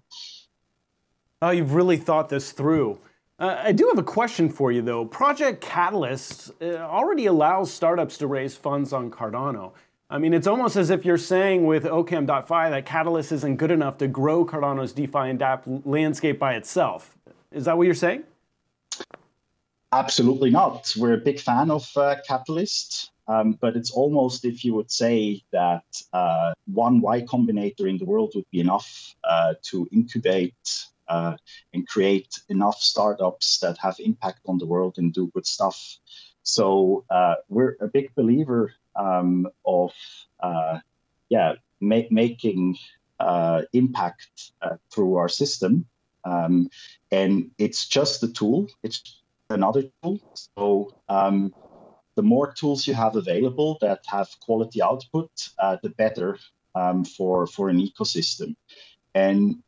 Oh, 1.42 1.52
you've 1.52 1.74
really 1.74 1.96
thought 1.96 2.28
this 2.28 2.52
through. 2.52 3.00
Uh, 3.40 3.58
I 3.64 3.72
do 3.72 3.88
have 3.88 3.98
a 3.98 4.04
question 4.04 4.50
for 4.50 4.70
you, 4.72 4.82
though. 4.82 5.06
Project 5.06 5.62
Catalyst 5.62 6.52
uh, 6.62 6.76
already 6.76 7.26
allows 7.26 7.72
startups 7.72 8.18
to 8.18 8.28
raise 8.28 8.56
funds 8.56 8.92
on 8.92 9.10
Cardano. 9.10 9.72
I 10.10 10.18
mean, 10.18 10.34
it's 10.34 10.48
almost 10.48 10.76
as 10.76 10.90
if 10.90 11.06
you're 11.06 11.18
saying 11.18 11.66
with 11.66 11.86
Occam.fi 11.86 12.70
that 12.70 12.86
Catalyst 12.86 13.32
isn't 13.32 13.56
good 13.56 13.72
enough 13.72 13.98
to 14.00 14.08
grow 14.08 14.46
Cardano's 14.46 14.92
DeFi 14.92 15.30
and 15.30 15.40
DApp 15.40 15.84
landscape 15.86 16.38
by 16.38 16.56
itself. 16.56 17.18
Is 17.52 17.66
that 17.66 17.78
what 17.78 17.86
you're 17.86 17.94
saying? 17.94 18.24
Absolutely 19.94 20.50
not. 20.50 20.94
We're 20.98 21.14
a 21.14 21.18
big 21.18 21.40
fan 21.40 21.72
of 21.72 21.90
uh, 21.96 22.18
Catalyst, 22.28 23.12
um, 23.28 23.54
but 23.54 23.78
it's 23.78 23.92
almost 23.92 24.44
if 24.44 24.66
you 24.66 24.74
would 24.74 24.92
say 24.92 25.44
that 25.52 25.86
uh, 26.12 26.54
one 26.66 27.00
Y 27.00 27.22
Combinator 27.22 27.90
in 27.90 27.98
the 27.98 28.06
world 28.06 28.34
would 28.36 28.50
be 28.52 28.60
enough 28.60 29.16
uh, 29.24 29.54
to 29.64 29.88
incubate 29.92 30.56
uh, 31.10 31.36
and 31.74 31.88
create 31.88 32.40
enough 32.50 32.80
startups 32.80 33.60
that 33.60 33.78
have 33.80 33.96
impact 34.00 34.40
on 34.48 34.58
the 34.58 34.66
world 34.66 34.96
and 34.98 35.14
do 35.14 35.32
good 35.34 35.46
stuff. 35.46 35.98
So 36.44 37.06
uh, 37.10 37.36
we're 37.50 37.76
a 37.82 37.88
big 37.88 38.14
believer 38.16 38.74
um, 38.96 39.48
of 39.66 39.92
uh, 40.40 40.80
yeah 41.30 41.54
ma- 41.82 42.10
making 42.10 42.78
impact 43.74 44.52
through 44.92 45.16
our 45.16 45.30
system. 45.30 45.86
Um, 46.26 46.70
and 47.12 47.52
it's 47.58 47.88
just 47.88 48.24
a 48.24 48.32
tool. 48.32 48.68
It's 48.84 49.22
another 49.50 49.84
tool. 50.04 50.20
So 50.58 50.94
um, 51.08 51.54
the 52.16 52.22
more 52.24 52.52
tools 52.52 52.88
you 52.88 52.94
have 52.94 53.16
available 53.16 53.78
that 53.82 54.02
have 54.08 54.30
quality 54.42 54.82
output, 54.82 55.32
uh, 55.58 55.78
the 55.82 55.90
better 55.90 56.38
um, 56.76 57.06
for 57.06 57.48
for 57.48 57.70
an 57.70 57.80
ecosystem. 57.80 58.56
And 59.16 59.64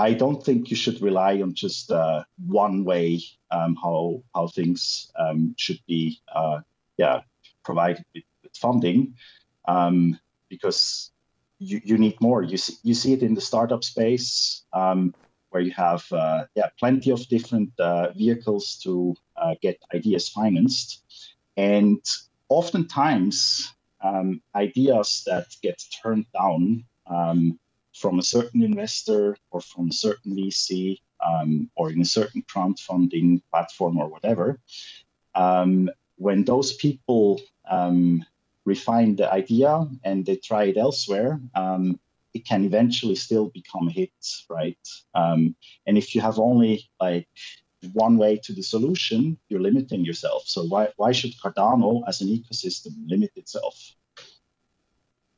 I 0.00 0.14
don't 0.14 0.42
think 0.42 0.70
you 0.70 0.76
should 0.76 1.02
rely 1.02 1.42
on 1.42 1.54
just 1.54 1.90
uh, 1.92 2.24
one 2.46 2.84
way 2.84 3.20
um, 3.50 3.76
how 3.76 4.22
how 4.34 4.46
things 4.48 5.12
um, 5.18 5.54
should 5.58 5.80
be 5.86 6.20
uh, 6.34 6.60
yeah 6.96 7.20
provided 7.64 8.04
with, 8.14 8.24
with 8.42 8.56
funding 8.56 9.14
um, 9.68 10.18
because 10.48 11.10
you, 11.58 11.82
you 11.84 11.98
need 11.98 12.18
more. 12.20 12.42
You 12.42 12.56
see, 12.56 12.76
you 12.82 12.94
see 12.94 13.12
it 13.12 13.22
in 13.22 13.34
the 13.34 13.42
startup 13.42 13.84
space. 13.84 14.64
Um, 14.72 15.14
where 15.50 15.62
you 15.62 15.72
have 15.72 16.04
uh, 16.12 16.44
yeah 16.54 16.68
plenty 16.78 17.10
of 17.10 17.28
different 17.28 17.72
uh, 17.78 18.12
vehicles 18.12 18.80
to 18.84 19.14
uh, 19.36 19.54
get 19.60 19.82
ideas 19.94 20.28
financed, 20.28 21.02
and 21.56 22.00
oftentimes 22.48 23.74
um, 24.00 24.40
ideas 24.54 25.24
that 25.26 25.46
get 25.60 25.82
turned 26.02 26.26
down 26.32 26.84
um, 27.06 27.58
from 27.94 28.18
a 28.18 28.22
certain 28.22 28.62
investor 28.62 29.36
or 29.50 29.60
from 29.60 29.88
a 29.88 29.92
certain 29.92 30.36
VC 30.36 31.00
um, 31.24 31.70
or 31.76 31.90
in 31.90 32.00
a 32.00 32.04
certain 32.04 32.42
crowdfunding 32.42 33.42
platform 33.50 33.98
or 33.98 34.08
whatever, 34.08 34.58
um, 35.34 35.90
when 36.16 36.44
those 36.44 36.72
people 36.74 37.40
um, 37.68 38.24
refine 38.64 39.16
the 39.16 39.32
idea 39.32 39.86
and 40.04 40.24
they 40.24 40.36
try 40.36 40.64
it 40.64 40.76
elsewhere, 40.76 41.40
um, 41.54 41.98
it 42.34 42.46
can 42.46 42.64
eventually 42.64 43.16
still 43.16 43.48
become 43.48 43.88
a 43.88 43.90
hit, 43.90 44.12
right? 44.48 44.78
Um, 45.14 45.56
and 45.86 45.98
if 45.98 46.14
you 46.14 46.20
have 46.20 46.38
only 46.38 46.88
like 47.00 47.28
one 47.92 48.18
way 48.18 48.36
to 48.44 48.52
the 48.52 48.62
solution, 48.62 49.38
you're 49.48 49.60
limiting 49.60 50.04
yourself. 50.04 50.42
So 50.46 50.64
why 50.64 50.88
why 50.96 51.12
should 51.12 51.34
Cardano 51.42 52.02
as 52.06 52.20
an 52.20 52.28
ecosystem 52.28 52.92
limit 53.08 53.32
itself? 53.36 53.76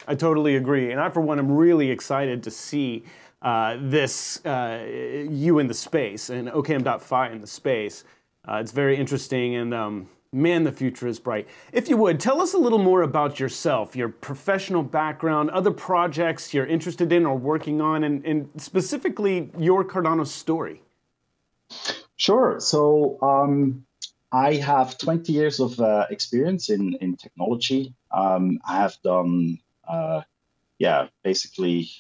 I 0.07 0.15
totally 0.15 0.57
agree, 0.57 0.91
and 0.91 1.01
I 1.01 1.09
for 1.09 1.21
one 1.21 1.39
am 1.39 1.51
really 1.51 1.91
excited 1.91 2.43
to 2.45 2.51
see 2.51 3.05
uh, 3.43 3.77
this 3.81 4.45
uh, 4.45 4.87
you 5.29 5.59
in 5.59 5.67
the 5.67 5.75
space 5.75 6.31
and 6.31 6.49
Occam.fi 6.49 7.31
in 7.31 7.41
the 7.41 7.47
space. 7.47 8.05
Uh, 8.49 8.57
it's 8.57 8.73
very 8.73 8.97
interesting 8.97 9.55
and. 9.57 9.75
Um, 9.75 10.09
Man, 10.35 10.65
the 10.65 10.73
future 10.73 11.07
is 11.07 11.19
bright. 11.19 11.47
If 11.75 11.91
you 11.91 11.99
would, 11.99 12.19
tell 12.19 12.41
us 12.41 12.55
a 12.55 12.59
little 12.59 12.79
more 12.79 13.03
about 13.03 13.39
yourself, 13.39 13.95
your 13.95 14.09
professional 14.09 14.83
background, 14.83 15.51
other 15.51 15.71
projects 15.71 16.55
you're 16.55 16.65
interested 16.65 17.13
in 17.13 17.27
or 17.27 17.37
working 17.37 17.83
on, 17.83 18.03
and, 18.03 18.25
and 18.25 18.49
specifically 18.57 19.51
your 19.59 19.85
Cardano 19.85 20.27
story. 20.27 20.81
Sure. 22.17 22.61
So, 22.61 23.19
um, 23.21 23.85
I 24.33 24.55
have 24.55 24.97
20 24.97 25.31
years 25.31 25.61
of 25.61 25.79
uh, 25.79 26.07
experience 26.09 26.71
in, 26.71 26.95
in 27.03 27.17
technology. 27.17 27.93
Um, 28.11 28.59
I 28.67 28.77
have 28.77 28.97
done, 29.05 29.59
uh, 29.89 30.23
yeah, 30.79 31.09
basically 31.23 31.91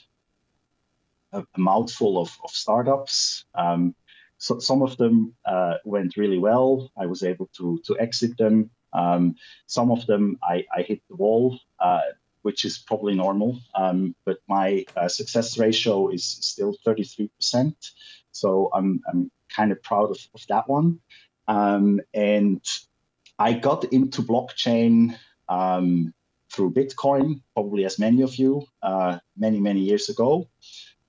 a, 1.33 1.41
a 1.41 1.61
mouthful 1.61 2.19
of, 2.19 2.37
of 2.45 2.51
startups. 2.51 3.45
Um, 3.55 3.95
so 4.39 4.59
some 4.59 4.83
of 4.83 4.97
them 4.97 5.35
uh, 5.45 5.75
went 5.85 6.17
really 6.17 6.39
well. 6.39 6.91
I 6.97 7.07
was 7.07 7.23
able 7.23 7.49
to 7.59 7.81
to 7.87 7.99
exit 7.99 8.37
them. 8.37 8.71
Um, 8.93 9.37
some 9.67 9.91
of 9.91 10.07
them 10.07 10.39
I, 10.43 10.65
I 10.77 10.83
hit 10.83 11.01
the 11.09 11.17
wall, 11.17 11.59
uh, 11.79 12.01
which 12.43 12.65
is 12.65 12.79
probably 12.79 13.15
normal. 13.15 13.59
Um, 13.75 14.15
but 14.25 14.39
my 14.49 14.85
uh, 14.97 15.09
success 15.09 15.59
ratio 15.59 16.09
is 16.09 16.25
still 16.25 16.75
33%. 16.87 17.75
So 18.33 18.71
I'm, 18.75 19.01
I'm 19.09 19.31
kind 19.49 19.73
of 19.73 19.83
proud 19.83 20.11
of, 20.11 20.19
of 20.35 20.45
that 20.49 20.69
one. 20.69 21.01
Um, 21.49 22.01
and 22.12 22.65
I 23.39 23.55
got 23.55 23.85
into 23.93 24.23
blockchain 24.23 25.17
um, 25.49 26.12
through 26.52 26.73
Bitcoin, 26.73 27.40
probably 27.54 27.85
as 27.85 27.99
many 27.99 28.23
of 28.23 28.37
you, 28.37 28.66
uh, 28.82 29.18
many, 29.37 29.61
many 29.61 29.80
years 29.80 30.09
ago. 30.09 30.49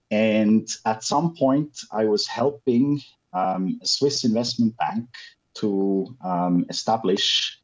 And 0.10 0.68
at 0.86 1.04
some 1.04 1.36
point, 1.36 1.80
I 1.92 2.06
was 2.06 2.28
helping 2.28 3.02
um, 3.34 3.80
a 3.82 3.88
Swiss 3.88 4.24
investment 4.24 4.78
bank 4.78 5.10
to 5.56 6.16
um, 6.24 6.66
establish 6.70 7.60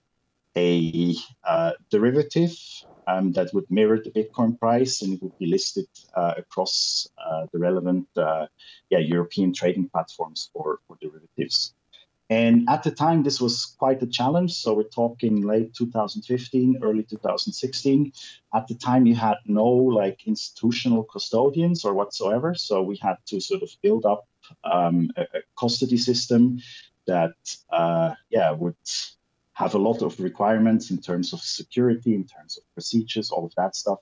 a 0.56 1.16
uh, 1.48 1.74
derivative 1.90 2.52
um, 3.08 3.32
that 3.34 3.54
would 3.54 3.70
mirror 3.70 4.00
the 4.04 4.12
Bitcoin 4.12 4.60
price 4.60 5.02
and 5.02 5.14
it 5.14 5.24
would 5.24 5.38
be 5.40 5.48
listed 5.48 5.88
uh, 6.16 6.34
across 6.38 7.08
uh, 7.18 7.46
the 7.52 7.60
relevant 7.60 8.08
uh, 8.18 8.46
yeah, 8.90 9.00
European 9.00 9.54
trading 9.54 9.90
platforms 9.90 10.50
for, 10.54 10.80
for 10.88 10.98
derivatives. 11.02 11.74
And 12.30 12.70
at 12.70 12.84
the 12.84 12.92
time, 12.92 13.24
this 13.24 13.42
was 13.42 13.76
quite 13.80 14.04
a 14.04 14.08
challenge. 14.08 14.54
So 14.54 14.76
we're 14.76 14.84
talking 14.84 15.42
late 15.42 15.74
2015, 15.74 16.80
early 16.84 17.04
2016. 17.04 18.14
At 18.54 18.68
the 18.68 18.76
time, 18.76 19.08
you 19.08 19.16
had 19.16 19.38
no 19.46 19.66
like 19.68 20.28
institutional 20.28 21.04
custodians 21.04 21.84
or 21.84 21.96
whatsoever. 21.96 22.54
So 22.54 22.84
we 22.84 22.98
had 22.98 23.16
to 23.28 23.42
sort 23.42 23.64
of 23.64 23.70
build 23.82 24.06
up 24.06 24.28
um, 24.64 25.10
a, 25.18 25.22
a 25.22 25.42
custody 25.60 25.98
system 25.98 26.60
that 27.08 27.34
uh, 27.72 28.14
yeah 28.30 28.52
would 28.52 28.76
have 29.54 29.74
a 29.74 29.78
lot 29.78 30.02
of 30.02 30.20
requirements 30.20 30.92
in 30.92 31.00
terms 31.00 31.34
of 31.34 31.42
security, 31.42 32.14
in 32.14 32.26
terms 32.26 32.58
of 32.58 32.64
procedures, 32.74 33.32
all 33.32 33.46
of 33.46 33.54
that 33.56 33.76
stuff. 33.76 34.00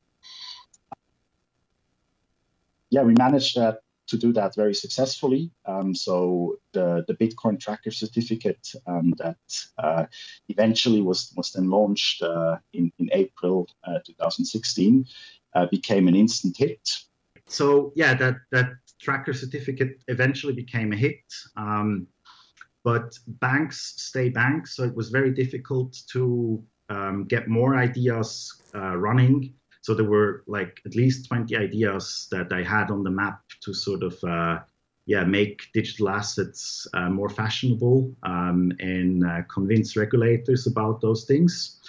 Yeah, 2.90 3.04
we 3.04 3.16
managed 3.16 3.58
that 3.58 3.80
to 4.08 4.18
do 4.18 4.34
that 4.34 4.56
very 4.56 4.74
successfully. 4.74 5.52
Um, 5.66 5.94
so 5.94 6.58
the, 6.74 7.06
the 7.08 7.14
Bitcoin 7.14 7.60
tracker 7.60 7.92
certificate 7.92 8.74
um, 8.86 9.14
that 9.18 9.38
uh, 9.78 10.06
eventually 10.50 11.02
was, 11.02 11.34
was 11.36 11.52
then 11.52 11.70
launched 11.70 12.22
uh, 12.22 12.58
in, 12.74 12.92
in 13.00 13.10
April 13.12 13.68
uh, 13.84 14.00
2016 14.06 15.06
uh, 15.54 15.66
became 15.68 16.08
an 16.08 16.16
instant 16.16 16.58
hit. 16.58 16.90
So 17.48 17.94
yeah, 17.96 18.14
that, 18.16 18.36
that 18.52 18.72
tracker 19.00 19.34
certificate 19.34 20.02
eventually 20.08 20.54
became 20.54 20.94
a 20.94 20.98
hit. 20.98 21.24
Um, 21.56 22.08
but 22.84 23.18
banks 23.28 23.96
stay 23.98 24.30
banks, 24.30 24.76
so 24.76 24.84
it 24.84 24.96
was 24.96 25.10
very 25.10 25.32
difficult 25.32 25.98
to 26.14 26.64
um, 26.90 27.26
get 27.26 27.50
more 27.50 27.76
ideas 27.76 28.62
uh, 28.74 28.96
running 28.96 29.54
so 29.88 29.94
there 29.94 30.04
were 30.04 30.44
like 30.48 30.82
at 30.86 30.96
least 30.96 31.30
20 31.30 31.56
ideas 31.56 32.28
that 32.30 32.52
I 32.52 32.62
had 32.62 32.92
on 32.92 33.04
the 33.04 33.10
map 33.10 33.40
to 33.62 33.74
sort 33.74 34.04
of 34.04 34.22
uh, 34.22 34.60
yeah 35.06 35.24
make 35.24 35.62
digital 35.74 36.10
assets 36.10 36.86
uh, 36.94 37.10
more 37.10 37.30
fashionable 37.30 38.14
um, 38.24 38.74
and 38.82 39.26
uh, 39.26 39.44
convince 39.44 39.96
regulators 39.96 40.68
about 40.68 41.00
those 41.00 41.24
things. 41.24 41.80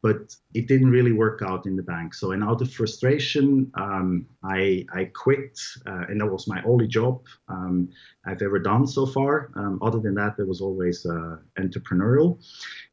But 0.00 0.36
it 0.54 0.68
didn't 0.68 0.90
really 0.90 1.12
work 1.12 1.42
out 1.42 1.66
in 1.66 1.74
the 1.74 1.82
bank. 1.82 2.14
So, 2.14 2.30
and 2.30 2.44
out 2.44 2.62
of 2.62 2.72
frustration, 2.72 3.70
um, 3.74 4.26
I, 4.44 4.86
I 4.94 5.06
quit, 5.06 5.58
uh, 5.86 6.04
and 6.08 6.20
that 6.20 6.26
was 6.26 6.46
my 6.46 6.62
only 6.62 6.86
job 6.86 7.24
um, 7.48 7.88
I've 8.24 8.42
ever 8.42 8.60
done 8.60 8.86
so 8.86 9.06
far. 9.06 9.50
Um, 9.56 9.80
other 9.82 9.98
than 9.98 10.14
that, 10.14 10.36
there 10.36 10.46
was 10.46 10.60
always 10.60 11.04
uh, 11.04 11.38
entrepreneurial. 11.58 12.38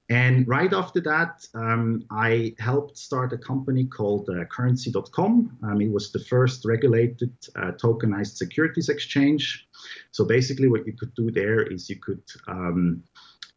And 0.09 0.47
right 0.47 0.71
after 0.71 1.01
that, 1.01 1.47
um, 1.55 2.05
I 2.11 2.53
helped 2.59 2.95
start 2.97 3.33
a 3.33 3.37
company 3.37 3.85
called 3.85 4.29
uh, 4.29 4.45
Currency.com. 4.45 5.57
Um, 5.63 5.81
it 5.81 5.91
was 5.91 6.11
the 6.11 6.19
first 6.19 6.63
regulated 6.63 7.33
uh, 7.55 7.71
tokenized 7.71 8.37
securities 8.37 8.89
exchange. 8.89 9.67
So 10.11 10.23
basically, 10.23 10.67
what 10.67 10.85
you 10.85 10.93
could 10.93 11.13
do 11.15 11.31
there 11.31 11.63
is 11.63 11.89
you 11.89 11.95
could, 11.95 12.21
um, 12.47 13.03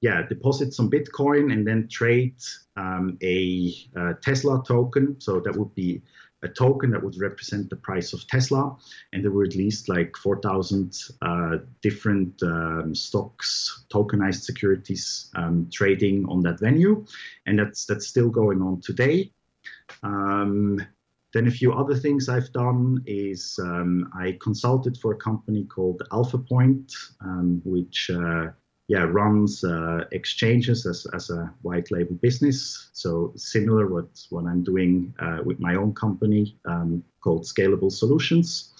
yeah, 0.00 0.22
deposit 0.28 0.72
some 0.72 0.90
Bitcoin 0.90 1.52
and 1.52 1.66
then 1.66 1.88
trade 1.88 2.36
um, 2.76 3.18
a, 3.22 3.74
a 3.96 4.00
uh, 4.00 4.12
Tesla 4.22 4.62
token. 4.66 5.20
So 5.20 5.40
that 5.40 5.56
would 5.56 5.74
be 5.74 6.02
a 6.42 6.48
token 6.48 6.90
that 6.90 7.02
would 7.02 7.18
represent 7.18 7.68
the 7.68 7.76
price 7.76 8.12
of 8.12 8.26
Tesla, 8.28 8.76
and 9.12 9.24
there 9.24 9.32
were 9.32 9.44
at 9.44 9.56
least 9.56 9.88
like 9.88 10.16
4,000 10.16 10.96
uh, 11.20 11.56
different 11.82 12.40
um, 12.42 12.94
stocks, 12.94 13.84
tokenized 13.92 14.44
securities 14.44 15.30
um, 15.34 15.68
trading 15.72 16.26
on 16.28 16.42
that 16.42 16.60
venue, 16.60 17.04
and 17.46 17.58
that's 17.58 17.86
that's 17.86 18.06
still 18.06 18.30
going 18.30 18.62
on 18.62 18.80
today. 18.80 19.32
Um, 20.02 20.80
then 21.34 21.46
a 21.46 21.50
few 21.50 21.72
other 21.72 21.94
things 21.94 22.28
I've 22.28 22.52
done 22.52 23.02
is 23.04 23.58
um, 23.60 24.10
I 24.16 24.38
consulted 24.40 24.96
for 24.96 25.12
a 25.12 25.16
company 25.16 25.64
called 25.64 26.02
AlphaPoint, 26.10 26.94
um, 27.20 27.60
which 27.64 28.10
uh, 28.10 28.46
yeah 28.88 29.06
runs 29.08 29.62
uh, 29.64 30.04
exchanges 30.12 30.86
as, 30.86 31.06
as 31.14 31.30
a 31.30 31.52
white 31.62 31.90
label 31.90 32.16
business. 32.16 32.88
So 32.92 33.32
similar 33.36 33.86
what 33.86 34.08
what 34.30 34.46
I'm 34.46 34.64
doing 34.64 35.14
uh, 35.20 35.38
with 35.44 35.60
my 35.60 35.76
own 35.76 35.94
company 35.94 36.56
um, 36.64 37.04
called 37.20 37.44
Scalable 37.44 37.92
Solutions. 37.92 38.74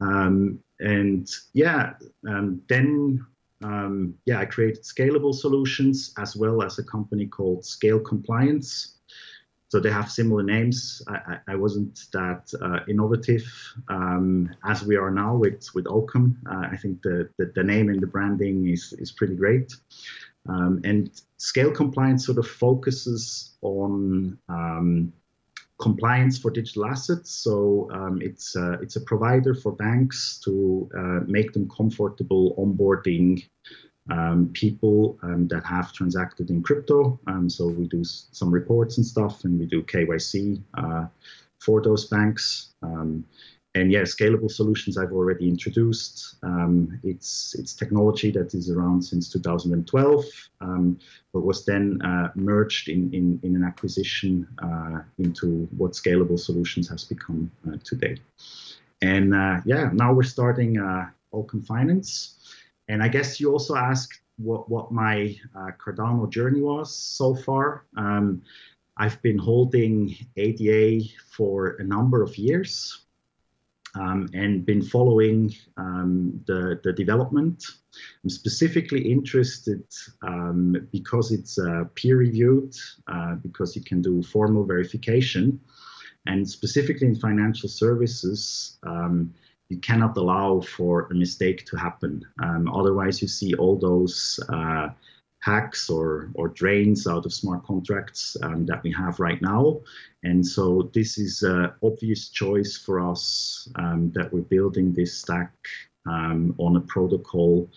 Um, 0.00 0.60
and 0.80 1.28
yeah, 1.54 1.94
um, 2.28 2.62
then 2.68 3.26
um, 3.62 4.14
yeah, 4.26 4.38
I 4.38 4.44
created 4.44 4.84
Scalable 4.84 5.34
Solutions 5.34 6.14
as 6.18 6.36
well 6.36 6.62
as 6.62 6.78
a 6.78 6.84
company 6.84 7.26
called 7.26 7.64
Scale 7.64 7.98
Compliance 7.98 8.97
so 9.68 9.78
they 9.80 9.90
have 9.90 10.10
similar 10.10 10.42
names. 10.42 11.02
I, 11.08 11.38
I 11.48 11.54
wasn't 11.54 12.06
that 12.12 12.50
uh, 12.60 12.80
innovative 12.88 13.44
um, 13.88 14.50
as 14.64 14.82
we 14.82 14.96
are 14.96 15.10
now 15.10 15.36
with 15.36 15.68
with 15.74 15.86
Occam. 15.86 16.38
Uh, 16.50 16.68
I 16.72 16.76
think 16.76 17.02
the, 17.02 17.28
the, 17.36 17.52
the 17.54 17.62
name 17.62 17.90
and 17.90 18.00
the 18.00 18.06
branding 18.06 18.68
is 18.68 18.94
is 18.98 19.12
pretty 19.12 19.34
great. 19.36 19.74
Um, 20.48 20.80
and 20.84 21.10
scale 21.36 21.70
compliance 21.70 22.24
sort 22.24 22.38
of 22.38 22.46
focuses 22.46 23.56
on 23.60 24.38
um, 24.48 25.12
compliance 25.78 26.38
for 26.38 26.50
digital 26.50 26.86
assets. 26.86 27.30
So 27.30 27.90
um, 27.92 28.20
it's 28.22 28.56
uh, 28.56 28.78
it's 28.80 28.96
a 28.96 29.02
provider 29.02 29.54
for 29.54 29.72
banks 29.72 30.40
to 30.44 30.88
uh, 30.96 31.20
make 31.26 31.52
them 31.52 31.68
comfortable 31.68 32.54
onboarding 32.56 33.44
um, 34.10 34.50
people 34.52 35.18
um, 35.22 35.48
that 35.48 35.64
have 35.64 35.92
transacted 35.92 36.50
in 36.50 36.62
crypto. 36.62 37.18
Um, 37.26 37.48
so 37.50 37.66
we 37.68 37.86
do 37.86 38.00
s- 38.00 38.26
some 38.32 38.50
reports 38.50 38.96
and 38.96 39.06
stuff, 39.06 39.44
and 39.44 39.58
we 39.58 39.66
do 39.66 39.82
KYC 39.82 40.62
uh, 40.74 41.06
for 41.58 41.82
those 41.82 42.06
banks. 42.06 42.70
Um, 42.82 43.24
and 43.74 43.92
yeah, 43.92 44.02
scalable 44.02 44.50
solutions 44.50 44.96
I've 44.96 45.12
already 45.12 45.48
introduced. 45.48 46.36
Um, 46.42 46.98
it's 47.04 47.54
it's 47.58 47.74
technology 47.74 48.30
that 48.32 48.54
is 48.54 48.70
around 48.70 49.02
since 49.02 49.30
2012, 49.30 50.24
um, 50.60 50.98
but 51.32 51.42
was 51.44 51.64
then 51.64 52.00
uh, 52.02 52.32
merged 52.34 52.88
in, 52.88 53.12
in, 53.12 53.38
in 53.42 53.54
an 53.56 53.64
acquisition 53.64 54.48
uh, 54.62 55.00
into 55.18 55.68
what 55.76 55.92
scalable 55.92 56.38
solutions 56.38 56.88
has 56.88 57.04
become 57.04 57.50
uh, 57.68 57.76
today. 57.84 58.16
And 59.02 59.34
uh, 59.34 59.60
yeah, 59.64 59.90
now 59.92 60.12
we're 60.12 60.22
starting 60.24 60.78
uh, 60.78 61.10
Occam 61.32 61.62
Finance. 61.62 62.34
And 62.88 63.02
I 63.02 63.08
guess 63.08 63.38
you 63.38 63.52
also 63.52 63.76
asked 63.76 64.20
what, 64.36 64.68
what 64.70 64.92
my 64.92 65.36
uh, 65.54 65.70
Cardano 65.78 66.30
journey 66.30 66.62
was 66.62 66.94
so 66.94 67.34
far. 67.34 67.84
Um, 67.96 68.42
I've 68.96 69.20
been 69.22 69.38
holding 69.38 70.16
ADA 70.36 71.04
for 71.30 71.76
a 71.78 71.84
number 71.84 72.22
of 72.22 72.36
years 72.36 73.04
um, 73.94 74.28
and 74.34 74.66
been 74.66 74.82
following 74.82 75.54
um, 75.76 76.40
the, 76.46 76.80
the 76.82 76.92
development. 76.92 77.64
I'm 78.22 78.30
specifically 78.30 79.10
interested 79.10 79.84
um, 80.22 80.88
because 80.92 81.32
it's 81.32 81.58
uh, 81.58 81.84
peer 81.94 82.16
reviewed, 82.16 82.74
uh, 83.06 83.36
because 83.36 83.76
you 83.76 83.82
can 83.82 84.02
do 84.02 84.22
formal 84.22 84.64
verification, 84.64 85.60
and 86.26 86.48
specifically 86.48 87.06
in 87.06 87.14
financial 87.16 87.68
services. 87.68 88.78
You 89.68 89.78
cannot 89.78 90.16
allow 90.16 90.60
for 90.60 91.08
a 91.10 91.14
mistake 91.14 91.66
to 91.66 91.76
happen. 91.76 92.24
Um, 92.42 92.68
otherwise, 92.68 93.20
you 93.20 93.28
see 93.28 93.54
all 93.54 93.78
those 93.78 94.40
uh, 94.48 94.88
hacks 95.40 95.88
or, 95.90 96.30
or 96.34 96.48
drains 96.48 97.06
out 97.06 97.26
of 97.26 97.32
smart 97.32 97.64
contracts 97.64 98.36
um, 98.42 98.66
that 98.66 98.82
we 98.82 98.92
have 98.92 99.20
right 99.20 99.40
now. 99.40 99.80
And 100.22 100.44
so 100.44 100.90
this 100.94 101.18
is 101.18 101.42
an 101.42 101.72
obvious 101.82 102.28
choice 102.28 102.76
for 102.76 103.00
us 103.00 103.68
um, 103.76 104.10
that 104.14 104.32
we're 104.32 104.40
building 104.40 104.92
this 104.92 105.18
stack 105.18 105.52
um, 106.06 106.54
on 106.58 106.76
a 106.76 106.80
protocol 106.80 107.70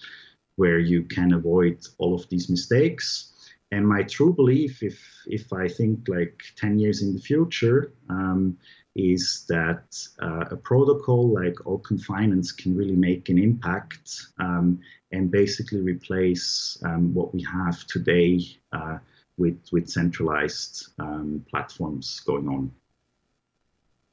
where 0.56 0.80
you 0.80 1.04
can 1.04 1.34
avoid 1.34 1.86
all 1.98 2.16
of 2.16 2.28
these 2.30 2.50
mistakes. 2.50 3.34
And 3.72 3.88
my 3.88 4.04
true 4.04 4.34
belief, 4.34 4.84
if 4.84 5.00
if 5.28 5.54
I 5.54 5.68
think 5.68 6.08
like 6.08 6.44
10 6.58 6.78
years 6.78 7.02
in 7.02 7.14
the 7.14 7.22
future, 7.22 7.94
um, 8.10 8.58
is 8.96 9.46
that 9.48 9.84
uh, 10.22 10.46
a 10.52 10.56
protocol 10.58 11.30
like 11.30 11.56
Occam 11.66 11.98
Finance 11.98 12.52
can 12.52 12.76
really 12.76 12.96
make 12.96 13.30
an 13.30 13.38
impact 13.38 14.28
um, 14.40 14.80
and 15.12 15.32
basically 15.32 15.82
replace 15.82 16.78
um, 16.84 17.14
what 17.14 17.34
we 17.34 17.44
have 17.44 17.86
today 17.88 18.40
uh, 18.74 18.98
with, 19.38 19.60
with 19.72 19.90
centralized 19.90 20.90
um, 21.00 21.46
platforms 21.50 22.20
going 22.22 22.48
on. 22.48 22.72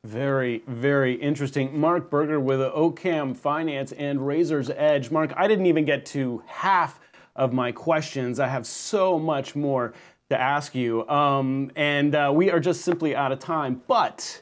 Very, 0.04 0.62
very 0.68 1.14
interesting. 1.14 1.78
Mark 1.78 2.08
Berger 2.08 2.38
with 2.38 2.60
Occam 2.60 3.34
Finance 3.34 3.90
and 3.92 4.24
Razor's 4.24 4.70
Edge. 4.70 5.10
Mark, 5.10 5.32
I 5.36 5.48
didn't 5.48 5.66
even 5.66 5.84
get 5.84 6.06
to 6.06 6.42
half 6.46 7.00
of 7.34 7.52
my 7.52 7.72
questions. 7.72 8.38
I 8.38 8.46
have 8.46 8.64
so 8.64 9.18
much 9.18 9.56
more 9.56 9.92
to 10.30 10.40
ask 10.40 10.74
you. 10.74 11.06
Um, 11.08 11.72
and 11.74 12.14
uh, 12.14 12.30
we 12.34 12.50
are 12.50 12.60
just 12.60 12.82
simply 12.82 13.16
out 13.16 13.32
of 13.32 13.40
time. 13.40 13.82
But 13.88 14.40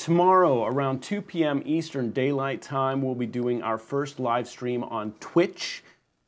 Tomorrow, 0.00 0.64
around 0.64 1.02
2 1.02 1.20
p.m. 1.20 1.62
Eastern 1.66 2.10
Daylight 2.10 2.62
Time, 2.62 3.02
we'll 3.02 3.14
be 3.14 3.26
doing 3.26 3.62
our 3.62 3.76
first 3.76 4.18
live 4.18 4.48
stream 4.48 4.82
on 4.82 5.12
Twitch. 5.20 5.84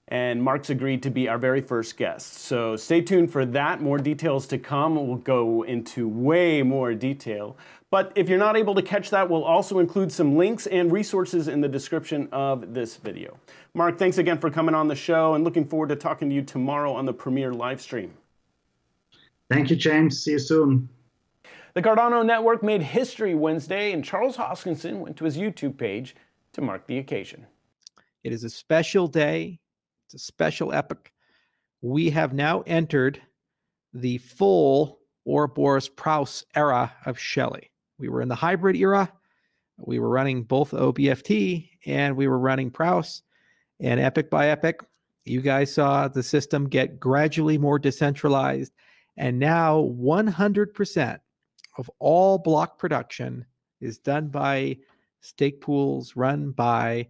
And 0.09 0.43
Mark's 0.43 0.69
agreed 0.69 1.03
to 1.05 1.11
be 1.11 1.27
our 1.27 1.39
very 1.39 1.63
first 1.63 1.97
guest. 1.97 2.35
So 2.35 2.77
stay 2.77 3.01
tuned 3.01 3.33
for 3.33 3.47
that. 3.47 3.81
More 3.81 3.97
details 3.97 4.47
to 4.49 4.59
come. 4.59 4.97
We'll 4.97 5.17
go 5.17 5.63
into 5.63 6.07
way 6.07 6.63
more 6.63 6.93
detail. 6.93 7.57
But 7.89 8.13
if 8.15 8.29
you're 8.29 8.39
not 8.39 8.59
able 8.59 8.75
to 8.75 8.83
catch 8.83 9.09
that, 9.09 9.31
we'll 9.31 9.43
also 9.43 9.79
include 9.79 10.13
some 10.13 10.37
links 10.37 10.67
and 10.67 10.93
resources 10.93 11.49
in 11.49 11.63
the 11.63 11.69
description 11.69 12.29
of 12.31 12.75
this 12.75 12.99
video. 12.99 13.39
Mark, 13.73 13.99
thanks 13.99 14.19
again 14.19 14.37
for 14.37 14.51
coming 14.51 14.75
on 14.75 14.87
the 14.87 14.95
show 14.95 15.33
and 15.33 15.45
looking 15.45 15.65
forward 15.65 15.89
to 15.89 15.97
talking 15.97 16.29
to 16.29 16.35
you 16.35 16.43
tomorrow 16.43 16.93
on 16.93 17.07
the 17.07 17.15
premiere 17.15 17.55
live 17.55 17.81
stream. 17.81 18.13
Thank 19.49 19.71
you, 19.71 19.77
James. 19.77 20.23
See 20.23 20.33
you 20.33 20.39
soon. 20.39 20.91
The 21.75 21.83
Cardano 21.83 22.25
Network 22.25 22.63
made 22.63 22.83
history 22.83 23.35
Wednesday, 23.35 23.93
and 23.93 24.05
Charles 24.05 24.37
Hoskinson 24.37 24.99
went 24.99 25.17
to 25.17 25.25
his 25.25 25.39
YouTube 25.39 25.79
page 25.79 26.15
to 26.53 26.61
mark 26.61 26.87
the 26.87 26.99
occasion. 26.99 27.47
It 28.25 28.33
is 28.33 28.45
a 28.45 28.51
special 28.51 29.09
day. 29.09 29.59
It's 30.07 30.15
a 30.15 30.19
special 30.19 30.73
epoch 30.73 31.13
we 31.83 32.09
have 32.11 32.33
now 32.33 32.63
entered 32.67 33.21
the 33.93 34.19
full 34.19 35.01
Ouroboros 35.27 35.89
Praos 35.89 36.45
era 36.55 36.93
of 37.05 37.19
Shelley. 37.19 37.71
We 37.99 38.09
were 38.09 38.23
in 38.23 38.29
the 38.29 38.35
hybrid 38.35 38.77
era. 38.77 39.13
We 39.79 39.99
were 39.99 40.09
running 40.09 40.45
both 40.45 40.71
OBFT 40.71 41.69
and 41.87 42.17
we 42.17 42.29
were 42.29 42.39
running 42.39 42.71
Praos 42.71 43.23
and 43.81 44.01
epoch 44.01 44.31
by 44.31 44.49
epoch. 44.49 44.87
You 45.25 45.41
guys 45.41 45.75
saw 45.75 46.09
the 46.09 46.23
system 46.23 46.69
get 46.69 46.99
gradually 46.99 47.59
more 47.59 47.79
decentralized. 47.79 48.73
And 49.17 49.39
now 49.39 49.83
100% 49.83 51.19
of 51.77 51.91
all 51.99 52.39
block 52.39 52.79
production 52.79 53.47
is 53.81 53.99
done 53.99 54.29
by 54.29 54.79
stake 55.21 55.61
pools 55.61 56.17
run 56.17 56.51
by 56.51 57.09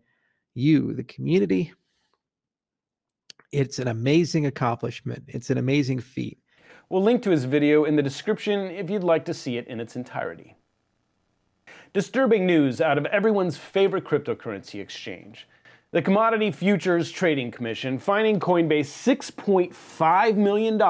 you, 0.54 0.92
the 0.94 1.04
community. 1.04 1.72
It's 3.50 3.78
an 3.78 3.88
amazing 3.88 4.46
accomplishment. 4.46 5.24
It's 5.28 5.50
an 5.50 5.58
amazing 5.58 6.00
feat. 6.00 6.38
We'll 6.88 7.02
link 7.02 7.22
to 7.22 7.30
his 7.30 7.44
video 7.44 7.84
in 7.84 7.96
the 7.96 8.02
description 8.02 8.70
if 8.70 8.90
you'd 8.90 9.04
like 9.04 9.24
to 9.26 9.34
see 9.34 9.56
it 9.56 9.66
in 9.66 9.80
its 9.80 9.96
entirety. 9.96 10.56
Disturbing 11.94 12.46
news 12.46 12.80
out 12.80 12.98
of 12.98 13.06
everyone's 13.06 13.56
favorite 13.56 14.04
cryptocurrency 14.04 14.80
exchange. 14.80 15.46
The 15.90 16.00
Commodity 16.00 16.50
Futures 16.50 17.10
Trading 17.10 17.50
Commission 17.50 17.98
finding 17.98 18.40
Coinbase 18.40 18.86
$6.5 18.86 20.36
million 20.36 20.80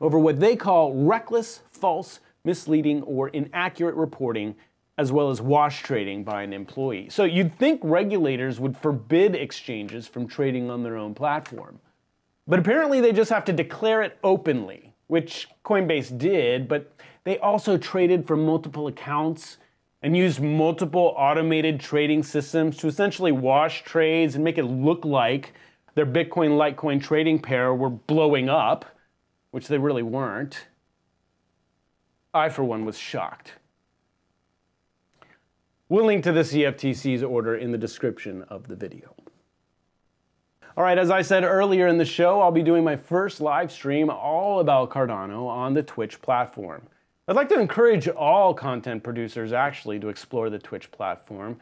over 0.00 0.18
what 0.18 0.40
they 0.40 0.56
call 0.56 0.94
reckless, 0.94 1.60
false, 1.70 2.20
misleading, 2.44 3.02
or 3.02 3.28
inaccurate 3.28 3.94
reporting, 3.94 4.54
as 4.98 5.12
well 5.12 5.30
as 5.30 5.40
wash 5.40 5.82
trading 5.82 6.24
by 6.24 6.42
an 6.42 6.52
employee. 6.52 7.08
So 7.10 7.24
you'd 7.24 7.56
think 7.58 7.80
regulators 7.82 8.60
would 8.60 8.76
forbid 8.76 9.34
exchanges 9.34 10.06
from 10.06 10.26
trading 10.26 10.70
on 10.70 10.82
their 10.82 10.96
own 10.96 11.14
platform. 11.14 11.78
But 12.46 12.58
apparently 12.58 13.00
they 13.00 13.12
just 13.12 13.30
have 13.30 13.44
to 13.46 13.52
declare 13.52 14.02
it 14.02 14.18
openly, 14.22 14.94
which 15.06 15.48
Coinbase 15.64 16.18
did, 16.18 16.68
but 16.68 16.92
they 17.24 17.38
also 17.38 17.78
traded 17.78 18.26
from 18.26 18.44
multiple 18.44 18.88
accounts 18.88 19.58
and 20.02 20.16
used 20.16 20.40
multiple 20.40 21.14
automated 21.16 21.78
trading 21.78 22.22
systems 22.22 22.76
to 22.78 22.88
essentially 22.88 23.30
wash 23.30 23.84
trades 23.84 24.34
and 24.34 24.42
make 24.42 24.58
it 24.58 24.64
look 24.64 25.04
like 25.04 25.54
their 25.94 26.06
Bitcoin 26.06 26.56
Litecoin 26.56 27.00
trading 27.00 27.38
pair 27.38 27.74
were 27.74 27.90
blowing 27.90 28.48
up, 28.48 28.84
which 29.52 29.68
they 29.68 29.78
really 29.78 30.02
weren't. 30.02 30.66
I, 32.34 32.48
for 32.48 32.64
one, 32.64 32.84
was 32.84 32.98
shocked. 32.98 33.52
We'll 35.88 36.06
link 36.06 36.24
to 36.24 36.32
the 36.32 36.40
CFTC's 36.40 37.22
order 37.22 37.56
in 37.56 37.70
the 37.70 37.78
description 37.78 38.44
of 38.44 38.68
the 38.68 38.76
video. 38.76 39.14
All 40.74 40.84
right, 40.84 40.96
as 40.96 41.10
I 41.10 41.20
said 41.20 41.44
earlier 41.44 41.86
in 41.86 41.98
the 41.98 42.04
show, 42.06 42.40
I'll 42.40 42.50
be 42.50 42.62
doing 42.62 42.82
my 42.82 42.96
first 42.96 43.42
live 43.42 43.70
stream 43.70 44.08
all 44.08 44.60
about 44.60 44.88
Cardano 44.88 45.46
on 45.46 45.74
the 45.74 45.82
Twitch 45.82 46.22
platform. 46.22 46.82
I'd 47.28 47.36
like 47.36 47.50
to 47.50 47.60
encourage 47.60 48.08
all 48.08 48.54
content 48.54 49.02
producers 49.02 49.52
actually 49.52 50.00
to 50.00 50.08
explore 50.08 50.48
the 50.48 50.58
Twitch 50.58 50.90
platform. 50.90 51.58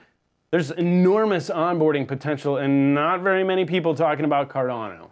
There's 0.53 0.71
enormous 0.71 1.51
onboarding 1.51 2.07
potential 2.07 2.59
and 2.59 2.95
not 2.95 3.21
very 3.23 3.43
many 3.43 3.65
people 3.65 3.97
talking 3.97 4.25
about 4.25 4.49
Cardano. 4.49 5.11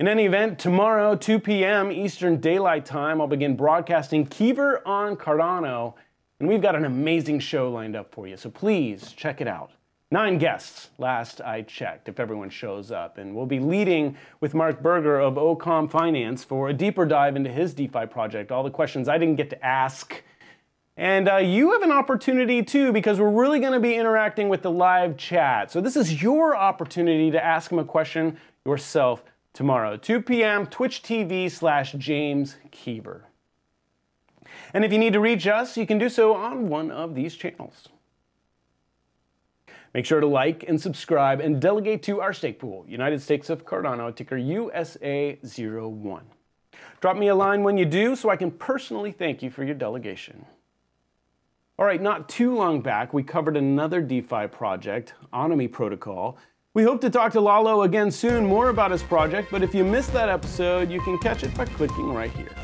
In 0.00 0.08
any 0.08 0.24
event, 0.24 0.58
tomorrow, 0.58 1.14
2 1.14 1.38
p.m. 1.40 1.92
Eastern 1.92 2.40
Daylight 2.40 2.86
Time, 2.86 3.20
I'll 3.20 3.26
begin 3.26 3.54
broadcasting 3.54 4.24
Keever 4.24 4.80
on 4.86 5.14
Cardano, 5.14 5.92
and 6.38 6.48
we've 6.48 6.62
got 6.62 6.74
an 6.74 6.86
amazing 6.86 7.38
show 7.38 7.70
lined 7.70 7.94
up 7.94 8.10
for 8.10 8.26
you, 8.26 8.38
so 8.38 8.48
please 8.48 9.12
check 9.12 9.42
it 9.42 9.46
out. 9.46 9.72
Nine 10.10 10.38
guests, 10.38 10.88
last 10.96 11.42
I 11.42 11.60
checked, 11.60 12.08
if 12.08 12.18
everyone 12.18 12.48
shows 12.48 12.90
up. 12.90 13.18
And 13.18 13.36
we'll 13.36 13.44
be 13.44 13.60
leading 13.60 14.16
with 14.40 14.54
Mark 14.54 14.82
Berger 14.82 15.20
of 15.20 15.36
Occam 15.36 15.86
Finance 15.86 16.44
for 16.44 16.70
a 16.70 16.72
deeper 16.72 17.04
dive 17.04 17.36
into 17.36 17.52
his 17.52 17.74
DeFi 17.74 18.06
project, 18.06 18.50
all 18.50 18.62
the 18.62 18.70
questions 18.70 19.06
I 19.06 19.18
didn't 19.18 19.36
get 19.36 19.50
to 19.50 19.62
ask. 19.62 20.22
And 20.96 21.28
uh, 21.28 21.36
you 21.36 21.72
have 21.72 21.82
an 21.82 21.92
opportunity 21.92 22.62
too, 22.62 22.90
because 22.90 23.20
we're 23.20 23.28
really 23.28 23.60
going 23.60 23.74
to 23.74 23.80
be 23.80 23.96
interacting 23.96 24.48
with 24.48 24.62
the 24.62 24.70
live 24.70 25.18
chat. 25.18 25.70
So 25.70 25.82
this 25.82 25.94
is 25.94 26.22
your 26.22 26.56
opportunity 26.56 27.30
to 27.32 27.44
ask 27.44 27.70
him 27.70 27.78
a 27.78 27.84
question 27.84 28.38
yourself 28.64 29.22
tomorrow, 29.52 29.96
2 29.96 30.22
p.m., 30.22 30.66
Twitch 30.66 31.02
TV 31.02 31.50
slash 31.50 31.92
James 31.92 32.56
Keever. 32.70 33.26
And 34.72 34.84
if 34.84 34.92
you 34.92 34.98
need 34.98 35.12
to 35.12 35.20
reach 35.20 35.46
us, 35.46 35.76
you 35.76 35.86
can 35.86 35.98
do 35.98 36.08
so 36.08 36.34
on 36.34 36.68
one 36.68 36.90
of 36.90 37.14
these 37.14 37.34
channels. 37.34 37.88
Make 39.92 40.06
sure 40.06 40.20
to 40.20 40.26
like 40.26 40.64
and 40.68 40.80
subscribe 40.80 41.40
and 41.40 41.60
delegate 41.60 42.02
to 42.04 42.20
our 42.20 42.32
stake 42.32 42.60
pool, 42.60 42.84
United 42.86 43.20
Stakes 43.20 43.50
of 43.50 43.64
Cardano, 43.64 44.14
ticker 44.14 44.36
USA01. 44.36 46.22
Drop 47.00 47.16
me 47.16 47.28
a 47.28 47.34
line 47.34 47.64
when 47.64 47.76
you 47.76 47.84
do 47.84 48.14
so 48.14 48.30
I 48.30 48.36
can 48.36 48.50
personally 48.50 49.10
thank 49.10 49.42
you 49.42 49.50
for 49.50 49.64
your 49.64 49.74
delegation. 49.74 50.46
All 51.78 51.86
right, 51.86 52.00
not 52.00 52.28
too 52.28 52.54
long 52.54 52.82
back, 52.82 53.14
we 53.14 53.22
covered 53.22 53.56
another 53.56 54.02
DeFi 54.02 54.46
project, 54.48 55.14
Onomy 55.32 55.70
Protocol. 55.70 56.36
We 56.72 56.84
hope 56.84 57.00
to 57.00 57.10
talk 57.10 57.32
to 57.32 57.40
Lalo 57.40 57.82
again 57.82 58.12
soon 58.12 58.46
more 58.46 58.68
about 58.68 58.92
his 58.92 59.02
project, 59.02 59.50
but 59.50 59.60
if 59.60 59.74
you 59.74 59.82
missed 59.82 60.12
that 60.12 60.28
episode, 60.28 60.88
you 60.88 61.00
can 61.00 61.18
catch 61.18 61.42
it 61.42 61.52
by 61.56 61.64
clicking 61.64 62.14
right 62.14 62.30
here. 62.30 62.54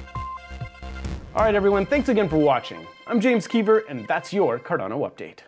All 1.35 1.43
right, 1.43 1.57
everyone, 1.57 1.87
thanks 1.87 2.09
again 2.09 2.29
for 2.29 2.37
watching. 2.37 2.87
I'm 3.09 3.21
James 3.21 3.49
Keever, 3.49 3.81
and 3.89 4.07
that's 4.07 4.33
your 4.33 4.61
Cardano 4.61 5.11
Update. 5.11 5.41